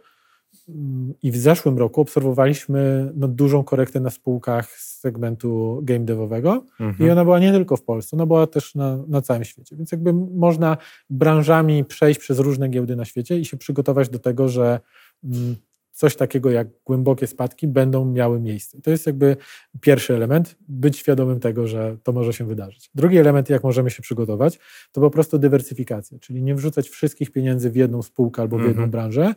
mm, 0.69 1.13
i 1.23 1.31
w 1.31 1.37
zeszłym 1.37 1.77
roku 1.77 2.01
obserwowaliśmy 2.01 3.11
no, 3.15 3.27
dużą 3.27 3.63
korektę 3.63 3.99
na 3.99 4.09
spółkach 4.09 4.69
z 4.71 4.99
segmentu 4.99 5.79
game 5.83 5.99
devowego 6.05 6.63
Mhm. 6.79 7.07
i 7.09 7.11
ona 7.11 7.23
była 7.23 7.39
nie 7.39 7.51
tylko 7.51 7.77
w 7.77 7.83
Polsce, 7.83 8.17
ona 8.17 8.25
była 8.25 8.47
też 8.47 8.75
na, 8.75 8.97
na 9.07 9.21
całym 9.21 9.43
świecie. 9.43 9.75
Więc 9.75 9.91
jakby 9.91 10.13
można 10.13 10.77
branżami 11.09 11.85
przejść 11.85 12.19
przez 12.19 12.39
różne 12.39 12.69
giełdy 12.69 12.95
na 12.95 13.05
świecie 13.05 13.39
i 13.39 13.45
się 13.45 13.57
przygotować 13.57 14.09
do 14.09 14.19
tego, 14.19 14.49
że 14.49 14.79
mm, 15.23 15.55
coś 15.93 16.15
takiego 16.15 16.51
jak 16.51 16.67
głębokie 16.85 17.27
spadki 17.27 17.67
będą 17.67 18.05
miały 18.05 18.39
miejsce. 18.39 18.81
To 18.81 18.91
jest 18.91 19.07
jakby 19.07 19.37
pierwszy 19.81 20.15
element, 20.15 20.55
być 20.67 20.97
świadomym 20.97 21.39
tego, 21.39 21.67
że 21.67 21.97
to 22.03 22.11
może 22.11 22.33
się 22.33 22.45
wydarzyć. 22.45 22.89
Drugi 22.95 23.17
element, 23.17 23.49
jak 23.49 23.63
możemy 23.63 23.89
się 23.89 24.01
przygotować, 24.01 24.59
to 24.91 25.01
po 25.01 25.09
prostu 25.09 25.39
dywersyfikacja, 25.39 26.19
czyli 26.19 26.43
nie 26.43 26.55
wrzucać 26.55 26.89
wszystkich 26.89 27.31
pieniędzy 27.31 27.69
w 27.69 27.75
jedną 27.75 28.01
spółkę 28.01 28.41
albo 28.41 28.57
w 28.57 28.59
jedną 28.59 28.71
Mhm. 28.83 28.91
branżę, 28.91 29.33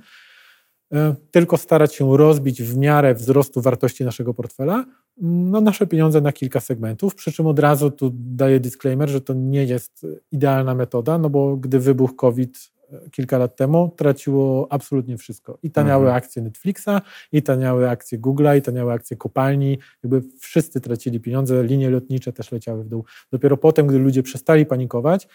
e, 0.92 1.14
tylko 1.30 1.56
starać 1.56 1.94
się 1.94 2.16
rozbić 2.16 2.62
w 2.62 2.76
miarę 2.76 3.14
wzrostu 3.14 3.60
wartości 3.60 4.04
naszego 4.04 4.34
portfela 4.34 4.84
no, 5.20 5.60
nasze 5.60 5.86
pieniądze 5.86 6.20
na 6.20 6.32
kilka 6.32 6.60
segmentów, 6.60 7.14
przy 7.14 7.32
czym 7.32 7.46
od 7.46 7.58
razu 7.58 7.90
tu 7.90 8.10
daję 8.14 8.60
disclaimer, 8.60 9.08
że 9.08 9.20
to 9.20 9.34
nie 9.34 9.64
jest 9.64 10.06
idealna 10.32 10.74
metoda, 10.74 11.18
no 11.18 11.30
bo 11.30 11.56
gdy 11.56 11.78
wybuchł 11.80 12.14
COVID 12.14 12.72
kilka 13.10 13.38
lat 13.38 13.56
temu, 13.56 13.94
traciło 13.96 14.66
absolutnie 14.70 15.18
wszystko. 15.18 15.58
I 15.62 15.70
taniały 15.70 16.04
Mhm. 16.04 16.16
akcje 16.16 16.42
Netflixa, 16.42 16.88
i 17.32 17.42
taniały 17.42 17.90
akcje 17.90 18.18
Google'a, 18.18 18.58
i 18.58 18.62
taniały 18.62 18.92
akcje 18.92 19.16
kopalni, 19.16 19.78
jakby 20.04 20.22
wszyscy 20.40 20.80
tracili 20.80 21.20
pieniądze, 21.20 21.64
linie 21.64 21.90
lotnicze 21.90 22.32
też 22.32 22.52
leciały 22.52 22.84
w 22.84 22.88
dół. 22.88 23.04
Dopiero 23.32 23.56
potem, 23.56 23.86
gdy 23.86 23.98
ludzie 23.98 24.22
przestali 24.22 24.66
panikować, 24.66 25.28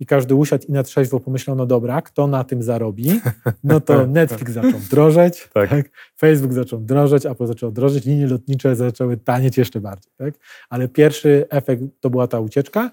i 0.00 0.06
każdy 0.06 0.34
usiadł 0.34 0.64
i 0.68 0.72
na 0.72 0.82
trzeźwo 0.82 1.20
pomyślał, 1.20 1.56
no 1.56 1.66
dobra, 1.66 2.02
kto 2.02 2.26
na 2.26 2.44
tym 2.44 2.62
zarobi? 2.62 3.20
No 3.64 3.80
to 3.80 4.06
Netflix 4.06 4.52
zaczął 4.52 4.80
drożeć, 4.90 5.48
Tak. 5.54 5.70
tak. 5.70 5.90
Facebook 6.18 6.52
zaczął 6.52 6.80
drożeć, 6.80 7.26
Apple 7.26 7.46
zaczął 7.46 7.70
drożeć, 7.72 8.04
linie 8.04 8.26
lotnicze 8.26 8.76
zaczęły 8.76 9.16
tanieć 9.16 9.58
jeszcze 9.58 9.80
bardziej. 9.80 10.12
Tak? 10.16 10.34
Ale 10.70 10.88
pierwszy 10.88 11.46
efekt 11.50 11.82
to 12.00 12.10
była 12.10 12.26
ta 12.26 12.40
ucieczka, 12.40 12.90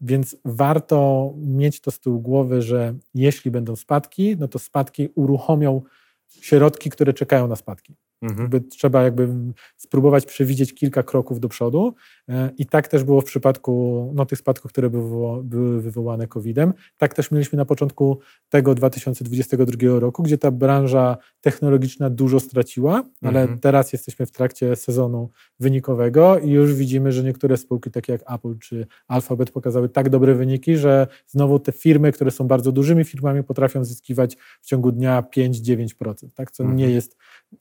więc 0.00 0.36
warto 0.44 1.32
mieć 1.36 1.80
to 1.80 1.90
z 1.90 2.00
tyłu 2.00 2.20
głowy, 2.20 2.62
że 2.62 2.94
jeśli 3.14 3.50
będą 3.50 3.76
spadki, 3.76 4.36
no 4.36 4.48
to 4.48 4.58
spadki 4.58 5.08
uruchomią 5.14 5.82
środki, 6.28 6.90
które 6.90 7.14
czekają 7.14 7.46
na 7.46 7.56
spadki. 7.56 7.96
Mhm. 8.22 8.40
Jakby 8.40 8.60
trzeba 8.60 9.02
jakby 9.02 9.28
spróbować 9.76 10.26
przewidzieć 10.26 10.74
kilka 10.74 11.02
kroków 11.02 11.40
do 11.40 11.48
przodu 11.48 11.94
E, 12.28 12.50
i 12.58 12.66
tak 12.66 12.88
też 12.88 13.04
było 13.04 13.20
w 13.20 13.24
przypadku 13.24 14.12
no, 14.14 14.26
tych 14.26 14.38
spadków, 14.38 14.72
które 14.72 14.90
były, 14.90 15.04
wywo- 15.10 15.42
były 15.44 15.80
wywołane 15.80 16.26
COVID-em. 16.26 16.72
Tak 16.96 17.14
też 17.14 17.30
mieliśmy 17.30 17.56
na 17.56 17.64
początku 17.64 18.18
tego 18.48 18.74
2022 18.74 20.00
roku, 20.00 20.22
gdzie 20.22 20.38
ta 20.38 20.50
branża 20.50 21.16
technologiczna 21.40 22.10
dużo 22.10 22.40
straciła, 22.40 23.04
ale 23.22 23.40
Mhm. 23.40 23.58
teraz 23.60 23.92
jesteśmy 23.92 24.26
w 24.26 24.30
trakcie 24.30 24.76
sezonu 24.76 25.30
wynikowego 25.60 26.38
i 26.38 26.50
już 26.50 26.74
widzimy, 26.74 27.12
że 27.12 27.22
niektóre 27.24 27.56
spółki 27.56 27.90
takie 27.90 28.12
jak 28.12 28.32
Apple 28.34 28.58
czy 28.58 28.86
Alphabet 29.08 29.50
pokazały 29.50 29.88
tak 29.88 30.08
dobre 30.08 30.34
wyniki, 30.34 30.76
że 30.76 31.06
znowu 31.26 31.58
te 31.58 31.72
firmy, 31.72 32.12
które 32.12 32.30
są 32.30 32.46
bardzo 32.48 32.72
dużymi 32.72 33.04
firmami 33.04 33.42
potrafią 33.44 33.84
zyskiwać 33.84 34.36
w 34.60 34.66
ciągu 34.66 34.92
dnia 34.92 35.22
5-9%, 35.22 36.34
tak? 36.34 36.50
co 36.50 36.62
Mhm. 36.62 36.78
nie 36.78 36.90
jest 36.90 37.16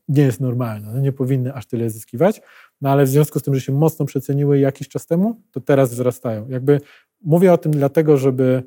nie 0.07 0.23
jest 0.23 0.39
normalne. 0.39 0.48
No 0.93 0.99
nie 0.99 1.11
powinny 1.11 1.53
aż 1.53 1.65
tyle 1.65 1.89
zyskiwać, 1.89 2.41
no 2.81 2.89
ale 2.89 3.05
w 3.05 3.09
związku 3.09 3.39
z 3.39 3.43
tym, 3.43 3.55
że 3.55 3.61
się 3.61 3.71
mocno 3.73 4.05
przeceniły 4.05 4.59
jakiś 4.59 4.87
czas 4.87 5.05
temu, 5.05 5.41
to 5.51 5.61
teraz 5.61 5.93
wzrastają. 5.93 6.49
Jakby 6.49 6.81
mówię 7.21 7.53
o 7.53 7.57
tym 7.57 7.71
dlatego, 7.71 8.17
żeby 8.17 8.63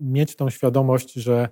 mieć 0.00 0.36
tą 0.36 0.50
świadomość, 0.50 1.12
że 1.12 1.48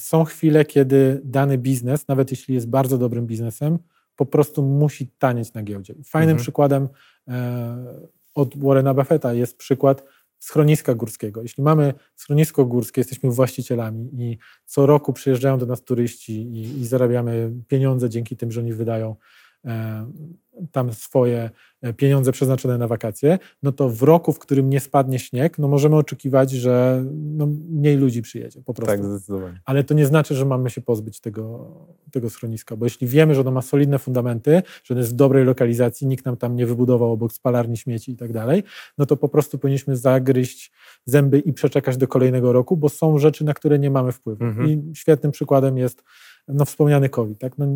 są 0.00 0.24
chwile, 0.24 0.64
kiedy 0.64 1.20
dany 1.24 1.58
biznes, 1.58 2.08
nawet 2.08 2.30
jeśli 2.30 2.54
jest 2.54 2.68
bardzo 2.68 2.98
dobrym 2.98 3.26
biznesem, 3.26 3.78
po 4.16 4.26
prostu 4.26 4.62
musi 4.62 5.06
tanieć 5.06 5.52
na 5.52 5.62
giełdzie. 5.62 5.94
Fajnym 6.04 6.30
Mhm. 6.30 6.42
przykładem 6.42 6.88
e, 7.28 7.76
od 8.34 8.58
Warrena 8.58 8.94
Buffetta 8.94 9.32
jest 9.32 9.56
przykład 9.56 10.04
schroniska 10.44 10.94
górskiego. 10.94 11.42
Jeśli 11.42 11.62
mamy 11.62 11.94
schronisko 12.16 12.64
górskie, 12.64 13.00
jesteśmy 13.00 13.30
właścicielami 13.30 14.10
i 14.12 14.38
co 14.64 14.86
roku 14.86 15.12
przyjeżdżają 15.12 15.58
do 15.58 15.66
nas 15.66 15.82
turyści 15.84 16.32
i, 16.32 16.80
i 16.80 16.86
zarabiamy 16.86 17.52
pieniądze 17.68 18.10
dzięki 18.10 18.36
tym, 18.36 18.52
że 18.52 18.60
oni 18.60 18.72
wydają 18.72 19.16
tam 20.72 20.92
swoje 20.92 21.50
e, 21.82 21.92
pieniądze 21.92 22.32
przeznaczone 22.32 22.78
na 22.78 22.88
wakacje, 22.88 23.38
no 23.62 23.72
to 23.72 23.88
w 23.88 24.02
roku, 24.02 24.32
w 24.32 24.38
którym 24.38 24.70
nie 24.70 24.80
spadnie 24.80 25.18
śnieg, 25.18 25.58
no 25.58 25.68
możemy 25.68 25.96
oczekiwać, 25.96 26.50
że 26.50 27.04
no 27.12 27.46
mniej 27.68 27.96
ludzi 27.96 28.22
przyjedzie 28.22 28.62
po 28.62 28.74
prostu. 28.74 28.96
Tak, 28.96 29.04
zdecydowanie. 29.04 29.60
Ale 29.64 29.84
to 29.84 29.94
nie 29.94 30.06
znaczy, 30.06 30.34
że 30.34 30.44
mamy 30.44 30.70
się 30.70 30.80
pozbyć 30.80 31.20
tego, 31.20 31.74
tego 32.10 32.30
schroniska, 32.30 32.76
bo 32.76 32.86
jeśli 32.86 33.06
wiemy, 33.06 33.34
że 33.34 33.40
ono 33.40 33.50
ma 33.50 33.62
solidne 33.62 33.98
fundamenty, 33.98 34.62
że 34.84 34.94
ono 34.94 35.00
jest 35.00 35.12
w 35.12 35.16
dobrej 35.16 35.44
lokalizacji, 35.44 36.06
nikt 36.06 36.24
nam 36.24 36.36
tam 36.36 36.56
nie 36.56 36.66
wybudował 36.66 37.12
obok 37.12 37.32
spalarni 37.32 37.76
śmieci 37.76 38.12
i 38.12 38.16
tak 38.16 38.32
dalej, 38.32 38.62
no 38.98 39.06
to 39.06 39.16
po 39.16 39.28
prostu 39.28 39.58
powinniśmy 39.58 39.96
zagryźć 39.96 40.72
zęby 41.04 41.38
i 41.38 41.52
przeczekać 41.52 41.96
do 41.96 42.08
kolejnego 42.08 42.52
roku, 42.52 42.76
bo 42.76 42.88
są 42.88 43.18
rzeczy, 43.18 43.44
na 43.44 43.54
które 43.54 43.78
nie 43.78 43.90
mamy 43.90 44.12
wpływu. 44.12 44.44
Mhm. 44.44 44.70
I 44.70 44.94
świetnym 44.94 45.32
przykładem 45.32 45.78
jest 45.78 46.02
no, 46.48 46.64
wspomniany 46.64 47.08
COVID. 47.08 47.38
Tak? 47.38 47.58
No, 47.58 47.66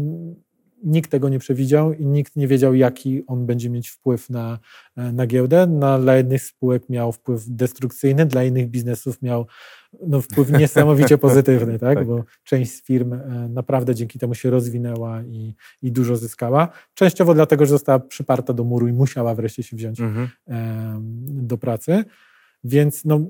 nikt 0.85 1.11
tego 1.11 1.29
nie 1.29 1.39
przewidział 1.39 1.93
i 1.93 2.07
nikt 2.07 2.37
nie 2.37 2.49
wiedział, 2.49 2.75
jaki 2.75 3.27
on 3.27 3.47
będzie 3.47 3.71
mieć 3.71 3.89
wpływ 3.89 4.31
na, 4.31 4.59
na 4.97 5.27
giełdę. 5.27 5.67
Na, 5.67 5.99
dla 5.99 6.17
jednych 6.17 6.43
spółek 6.43 6.89
miał 6.89 7.13
wpływ 7.13 7.45
destrukcyjny, 7.49 8.27
dla 8.27 8.45
innych 8.45 8.69
biznesów 8.69 9.23
miał 9.23 9.47
no, 10.07 10.21
wpływ 10.21 10.51
niesamowicie 10.51 11.19
pozytywny, 11.29 11.79
tak? 11.79 11.99
Tak. 11.99 12.07
bo 12.07 12.25
część 12.45 12.73
z 12.73 12.83
firm 12.83 13.13
e, 13.13 13.49
naprawdę 13.49 13.95
dzięki 13.95 14.19
temu 14.19 14.35
się 14.35 14.51
rozwinęła 14.51 15.23
i, 15.23 15.55
i 15.83 15.93
dużo 15.93 16.17
zyskała. 16.17 16.69
Częściowo 16.95 17.35
dlatego, 17.35 17.67
że 17.67 17.71
została 17.71 17.99
przyparta 17.99 18.53
do 18.53 18.65
muru 18.65 18.89
i 18.89 18.93
musiała 18.93 19.35
wreszcie 19.35 19.63
się 19.63 19.77
wziąć 19.77 20.01
Mhm. 20.01 20.29
do 21.47 21.59
pracy. 21.59 22.05
Więc 22.65 23.05
no, 23.05 23.21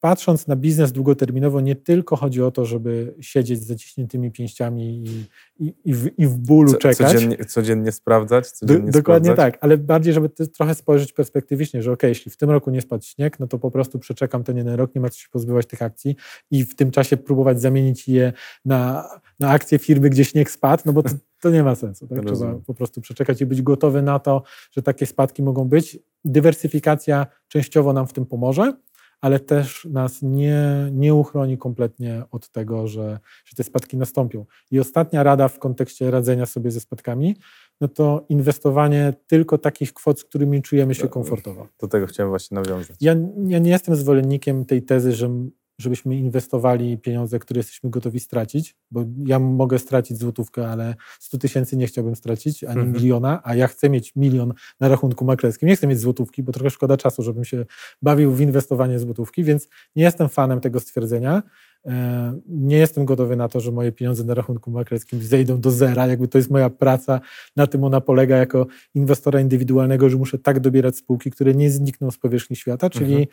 patrząc 0.00 0.46
na 0.46 0.56
biznes 0.56 0.92
długoterminowo, 0.92 1.60
nie 1.60 1.76
tylko 1.76 2.16
chodzi 2.16 2.42
o 2.42 2.50
to, 2.50 2.64
żeby 2.64 3.14
siedzieć 3.20 3.60
z 3.62 3.66
zaciśniętymi 3.66 4.30
pięściami 4.30 5.04
i, 5.04 5.24
i, 5.66 5.74
i, 5.84 5.94
w, 5.94 6.18
i 6.18 6.26
w 6.26 6.36
bólu 6.36 6.72
Co- 6.72 6.78
czekać. 6.78 7.12
Codziennie, 7.12 7.44
codziennie 7.44 7.92
sprawdzać, 7.92 8.44
Do, 8.44 8.50
codziennie 8.50 8.90
dokładnie 8.90 9.30
sprawdzać. 9.30 9.52
tak, 9.54 9.64
ale 9.64 9.78
bardziej, 9.78 10.12
żeby 10.14 10.28
trochę 10.28 10.74
spojrzeć 10.74 11.12
perspektywicznie, 11.12 11.82
że 11.82 11.92
ok, 11.92 12.02
jeśli 12.02 12.30
w 12.30 12.36
tym 12.36 12.50
roku 12.50 12.70
nie 12.70 12.80
spadł 12.80 13.04
śnieg, 13.04 13.40
no 13.40 13.46
to 13.46 13.58
po 13.58 13.70
prostu 13.70 13.98
przeczekam 13.98 14.44
ten 14.44 14.56
jeden 14.56 14.74
rok, 14.74 14.94
nie 14.94 15.00
ma 15.00 15.10
co 15.10 15.18
się 15.18 15.28
pozbywać 15.30 15.66
tych 15.66 15.82
akcji 15.82 16.16
i 16.50 16.64
w 16.64 16.74
tym 16.74 16.90
czasie 16.90 17.16
próbować 17.16 17.60
zamienić 17.60 18.08
je 18.08 18.32
na, 18.64 19.08
na 19.40 19.50
akcje 19.50 19.78
firmy, 19.78 20.10
gdzie 20.10 20.24
śnieg 20.24 20.50
spadł, 20.50 20.82
no 20.86 20.92
bo 20.92 21.02
to, 21.02 21.10
to 21.42 21.50
nie 21.50 21.62
ma 21.62 21.74
sensu. 21.74 22.06
Tak? 22.08 22.24
Trzeba 22.24 22.54
po 22.66 22.74
prostu 22.74 23.00
przeczekać 23.00 23.40
i 23.40 23.46
być 23.46 23.62
gotowy 23.62 24.02
na 24.02 24.18
to, 24.18 24.42
że 24.72 24.82
takie 24.82 25.06
spadki 25.06 25.42
mogą 25.42 25.64
być. 25.64 25.98
Dywersyfikacja 26.24 27.26
częściowo 27.48 27.92
nam 27.92 28.06
w 28.06 28.12
tym 28.12 28.26
pomoże, 28.26 28.72
ale 29.20 29.40
też 29.40 29.84
nas 29.90 30.22
nie, 30.22 30.88
nie 30.92 31.14
uchroni 31.14 31.58
kompletnie 31.58 32.22
od 32.30 32.48
tego, 32.48 32.86
że, 32.86 33.18
że 33.44 33.56
te 33.56 33.64
spadki 33.64 33.96
nastąpią. 33.96 34.44
I 34.70 34.80
ostatnia 34.80 35.22
rada 35.22 35.48
w 35.48 35.58
kontekście 35.58 36.10
radzenia 36.10 36.46
sobie 36.46 36.70
ze 36.70 36.80
spadkami, 36.80 37.36
no 37.80 37.88
to 37.88 38.24
inwestowanie 38.28 39.14
tylko 39.26 39.58
takich 39.58 39.92
kwot, 39.92 40.20
z 40.20 40.24
którymi 40.24 40.62
czujemy 40.62 40.94
się 40.94 41.02
Tak. 41.02 41.10
komfortowo. 41.10 41.68
Do 41.80 41.88
tego 41.88 42.06
chciałem 42.06 42.30
właśnie 42.30 42.54
nawiązać. 42.54 42.96
Ja, 43.00 43.16
ja 43.46 43.58
nie 43.58 43.70
jestem 43.70 43.96
zwolennikiem 43.96 44.64
tej 44.64 44.82
tezy, 44.82 45.12
że 45.12 45.30
żebyśmy 45.80 46.16
inwestowali 46.16 46.98
pieniądze, 46.98 47.38
które 47.38 47.58
jesteśmy 47.58 47.90
gotowi 47.90 48.20
stracić, 48.20 48.76
bo 48.90 49.04
ja 49.26 49.38
mogę 49.38 49.78
stracić 49.78 50.18
złotówkę, 50.18 50.68
ale 50.68 50.94
100 51.20 51.38
tysięcy 51.38 51.76
nie 51.76 51.86
chciałbym 51.86 52.16
stracić, 52.16 52.64
ani 52.64 52.78
Mhm. 52.80 52.92
miliona, 52.92 53.40
a 53.44 53.54
ja 53.54 53.66
chcę 53.66 53.90
mieć 53.90 54.16
milion 54.16 54.52
na 54.80 54.88
rachunku 54.88 55.24
maklerskim. 55.24 55.68
Nie 55.68 55.76
chcę 55.76 55.86
mieć 55.86 55.98
złotówki, 55.98 56.42
bo 56.42 56.52
trochę 56.52 56.70
szkoda 56.70 56.96
czasu, 56.96 57.22
żebym 57.22 57.44
się 57.44 57.64
bawił 58.02 58.32
w 58.32 58.40
inwestowanie 58.40 58.98
złotówki, 58.98 59.44
więc 59.44 59.68
nie 59.96 60.02
jestem 60.04 60.28
fanem 60.28 60.60
tego 60.60 60.80
stwierdzenia. 60.80 61.42
E, 61.86 62.40
Nie 62.48 62.76
jestem 62.78 63.04
gotowy 63.04 63.36
na 63.36 63.48
to, 63.48 63.60
że 63.60 63.72
moje 63.72 63.92
pieniądze 63.92 64.24
na 64.24 64.34
rachunku 64.34 64.70
maklerskim 64.70 65.22
zejdą 65.22 65.60
do 65.60 65.70
zera. 65.70 66.06
Jakby 66.06 66.28
to 66.28 66.38
jest 66.38 66.50
moja 66.50 66.70
praca, 66.70 67.20
na 67.56 67.66
tym 67.66 67.84
ona 67.84 68.00
polega 68.00 68.36
jako 68.36 68.66
inwestora 68.94 69.40
indywidualnego, 69.40 70.08
że 70.10 70.16
muszę 70.16 70.38
tak 70.38 70.60
dobierać 70.60 70.96
spółki, 70.96 71.30
które 71.30 71.54
nie 71.54 71.70
znikną 71.70 72.10
z 72.10 72.18
powierzchni 72.18 72.56
świata, 72.56 72.90
czyli 72.90 73.06
Mhm. 73.12 73.26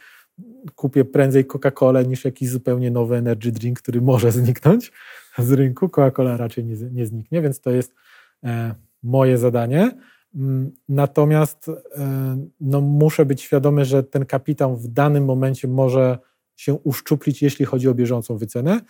Kupię 0.75 1.05
prędzej 1.05 1.45
Coca-Colę 1.45 2.07
niż 2.07 2.25
jakiś 2.25 2.49
zupełnie 2.49 2.91
nowy 2.91 3.15
energy 3.15 3.51
drink, 3.51 3.81
który 3.81 4.01
może 4.01 4.31
zniknąć 4.31 4.91
z 5.37 5.51
rynku. 5.51 5.87
Coca-Cola 5.87 6.37
raczej 6.37 6.65
nie, 6.65 6.75
nie 6.91 7.05
zniknie, 7.05 7.41
więc 7.41 7.59
to 7.59 7.71
jest 7.71 7.93
e, 8.43 8.75
moje 9.03 9.37
zadanie. 9.37 9.91
Mm, 10.35 10.71
Natomiast 10.89 11.69
e, 11.69 11.73
no, 12.61 12.81
muszę 12.81 13.25
być 13.25 13.41
świadomy, 13.41 13.85
że 13.85 14.03
ten 14.03 14.25
kapitał 14.25 14.77
w 14.77 14.87
danym 14.87 15.25
momencie 15.25 15.67
może 15.67 16.17
się 16.55 16.73
uszczuplić, 16.73 17.41
jeśli 17.41 17.65
chodzi 17.65 17.89
o 17.89 17.93
bieżącą 17.93 18.37
wycenę. 18.37 18.81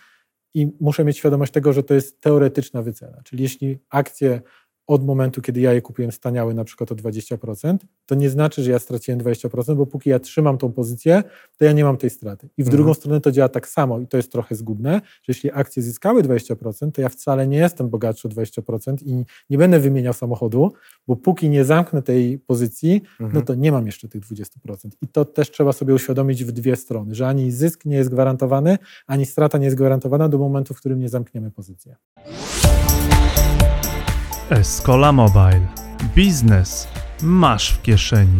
I 0.54 0.72
muszę 0.80 1.04
mieć 1.04 1.18
świadomość 1.18 1.52
tego, 1.52 1.72
że 1.72 1.82
to 1.82 1.94
jest 1.94 2.20
teoretyczna 2.20 2.82
wycena. 2.82 3.22
Czyli 3.24 3.42
jeśli 3.42 3.78
akcje 3.90 4.42
od 4.86 5.04
momentu, 5.06 5.42
kiedy 5.42 5.60
ja 5.60 5.72
je 5.72 5.82
kupiłem, 5.82 6.12
staniały 6.12 6.54
na 6.54 6.64
przykład 6.64 6.92
o 6.92 6.94
20%, 6.94 7.76
to 8.06 8.14
nie 8.14 8.30
znaczy, 8.30 8.62
że 8.62 8.70
ja 8.70 8.78
straciłem 8.78 9.20
20%, 9.20 9.76
bo 9.76 9.86
póki 9.86 10.10
ja 10.10 10.18
trzymam 10.18 10.58
tą 10.58 10.72
pozycję, 10.72 11.22
to 11.58 11.64
ja 11.64 11.72
nie 11.72 11.84
mam 11.84 11.96
tej 11.96 12.10
straty. 12.10 12.46
I 12.58 12.62
w 12.64 12.66
Mhm. 12.66 12.76
drugą 12.76 12.94
stronę 12.94 13.20
to 13.20 13.32
działa 13.32 13.48
tak 13.48 13.68
samo 13.68 14.00
i 14.00 14.06
to 14.06 14.16
jest 14.16 14.32
trochę 14.32 14.54
zgubne, 14.54 15.00
że 15.04 15.28
jeśli 15.28 15.50
akcje 15.52 15.82
zyskały 15.82 16.22
20%, 16.22 16.92
to 16.92 17.00
ja 17.00 17.08
wcale 17.08 17.46
nie 17.46 17.56
jestem 17.58 17.88
bogatszy 17.88 18.28
o 18.28 18.30
20% 18.30 19.02
i 19.06 19.24
nie 19.50 19.58
będę 19.58 19.80
wymieniał 19.80 20.12
samochodu, 20.12 20.72
bo 21.06 21.16
póki 21.16 21.48
nie 21.50 21.64
zamknę 21.64 22.02
tej 22.02 22.38
pozycji, 22.38 23.02
no 23.20 23.26
Mhm. 23.26 23.44
to 23.44 23.54
nie 23.54 23.72
mam 23.72 23.86
jeszcze 23.86 24.08
tych 24.08 24.22
20%. 24.22 24.96
I 25.02 25.08
to 25.08 25.24
też 25.24 25.50
trzeba 25.50 25.72
sobie 25.72 25.94
uświadomić 25.94 26.44
w 26.44 26.52
dwie 26.52 26.76
strony, 26.76 27.14
że 27.14 27.28
ani 27.28 27.50
zysk 27.50 27.84
nie 27.84 27.96
jest 27.96 28.10
gwarantowany, 28.10 28.78
ani 29.06 29.26
strata 29.26 29.58
nie 29.58 29.64
jest 29.64 29.76
gwarantowana 29.76 30.28
do 30.28 30.38
momentu, 30.38 30.74
w 30.74 30.78
którym 30.78 30.98
nie 31.00 31.08
zamkniemy 31.08 31.50
pozycji. 31.50 31.92
Escola 34.50 35.12
Mobile. 35.12 35.60
Biznes 36.14 36.88
masz 37.22 37.72
w 37.72 37.82
kieszeni. 37.82 38.38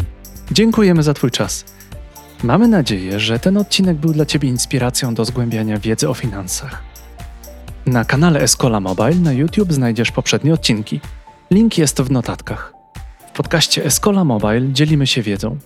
Dziękujemy 0.51 1.03
za 1.03 1.14
Twój 1.14 1.31
czas. 1.31 1.64
Mamy 2.43 2.69
nadzieję, 2.69 3.21
że 3.21 3.38
ten 3.38 3.57
odcinek 3.57 3.97
był 3.97 4.12
dla 4.12 4.27
Ciebie 4.27 4.49
inspiracją 4.49 5.14
do 5.14 5.25
zgłębiania 5.25 5.79
wiedzy 5.79 6.09
o 6.09 6.14
finansach. 6.14 6.83
Na 7.87 8.05
kanale 8.05 8.40
Escola 8.40 8.81
Mobile 8.81 9.14
na 9.14 9.33
YouTube 9.33 9.73
znajdziesz 9.73 10.12
poprzednie 10.12 10.55
odcinki. 10.55 11.01
Link 11.51 11.79
jest 11.79 12.03
w 12.03 12.11
notatkach. 12.11 12.73
W 13.29 13.37
podcaście 13.37 13.85
Escola 13.85 14.25
Mobile 14.25 14.73
dzielimy 14.73 15.07
się 15.07 15.23
wiedzą. 15.23 15.59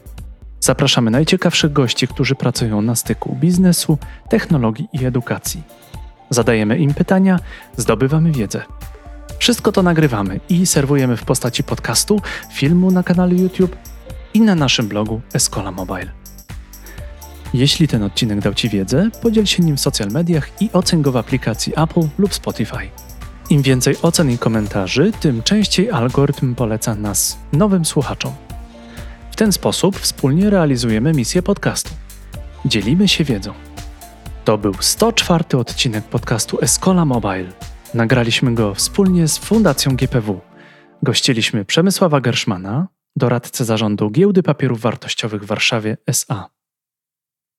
Zapraszamy 0.61 1.11
najciekawszych 1.11 1.73
gości, 1.73 2.09
którzy 2.09 2.35
pracują 2.35 2.83
na 2.83 2.97
styku 2.97 3.37
biznesu, 3.41 3.99
technologii 4.29 4.89
i 4.93 5.05
edukacji. 5.05 5.63
Zadajemy 6.31 6.79
im 6.79 6.95
pytania, 6.95 7.39
zdobywamy 7.77 8.33
wiedzę. 8.33 8.63
Wszystko 9.39 9.73
to 9.73 9.83
nagrywamy 9.83 10.41
i 10.49 10.67
serwujemy 10.67 11.17
w 11.17 11.25
postaci 11.25 11.63
podcastu, 11.65 12.21
filmu 12.53 12.91
na 12.91 13.03
kanale 13.03 13.35
YouTube 13.35 13.77
i 14.35 14.41
na 14.41 14.55
naszym 14.55 14.89
blogu 14.89 15.21
Escola 15.35 15.73
Mobile. 15.73 16.11
Jeśli 17.55 17.89
ten 17.89 18.03
odcinek 18.03 18.41
dał 18.41 18.55
Ci 18.55 18.69
wiedzę, 18.69 19.11
podziel 19.23 19.47
się 19.47 19.63
nim 19.63 19.77
w 19.77 19.81
social 19.81 20.09
mediach 20.09 20.63
i 20.63 20.71
oceń 20.73 21.03
go 21.03 21.13
w 21.13 21.17
aplikacji 21.17 21.73
Apple 21.77 22.09
lub 22.19 22.35
Spotify. 22.35 22.91
Im 23.51 23.63
więcej 23.63 23.97
ocen 24.03 24.31
i 24.31 24.39
komentarzy, 24.39 25.13
tym 25.21 25.43
częściej 25.43 25.91
algorytm 25.91 26.55
poleca 26.55 26.95
nas 26.95 27.39
nowym 27.53 27.85
słuchaczom. 27.85 28.33
W 29.31 29.37
ten 29.37 29.53
sposób 29.53 29.99
wspólnie 29.99 30.51
realizujemy 30.51 31.13
misję 31.13 31.43
podcastu. 31.43 31.91
Dzielimy 32.65 33.09
się 33.09 33.25
wiedzą. 33.25 33.53
To 34.45 34.59
był 34.59 34.75
104 34.81 35.45
odcinek 35.59 36.05
podcastu 36.05 36.59
Escola 36.63 37.05
Mobile. 37.05 37.53
Nagraliśmy 37.95 38.55
go 38.55 38.75
wspólnie 38.75 39.29
z 39.29 39.39
Fundacją 39.39 39.97
GPW. 39.97 40.41
Gościliśmy 41.03 41.65
Przemysława 41.65 42.21
Gerszmana, 42.21 42.89
doradcę 43.17 43.65
zarządu 43.65 44.11
Giełdy 44.11 44.43
Papierów 44.43 44.81
Wartościowych 44.81 45.43
w 45.43 45.47
Warszawie 45.47 45.97
SA. 46.07 46.51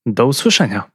Do 0.06 0.26
usłyszenia. 0.26 0.92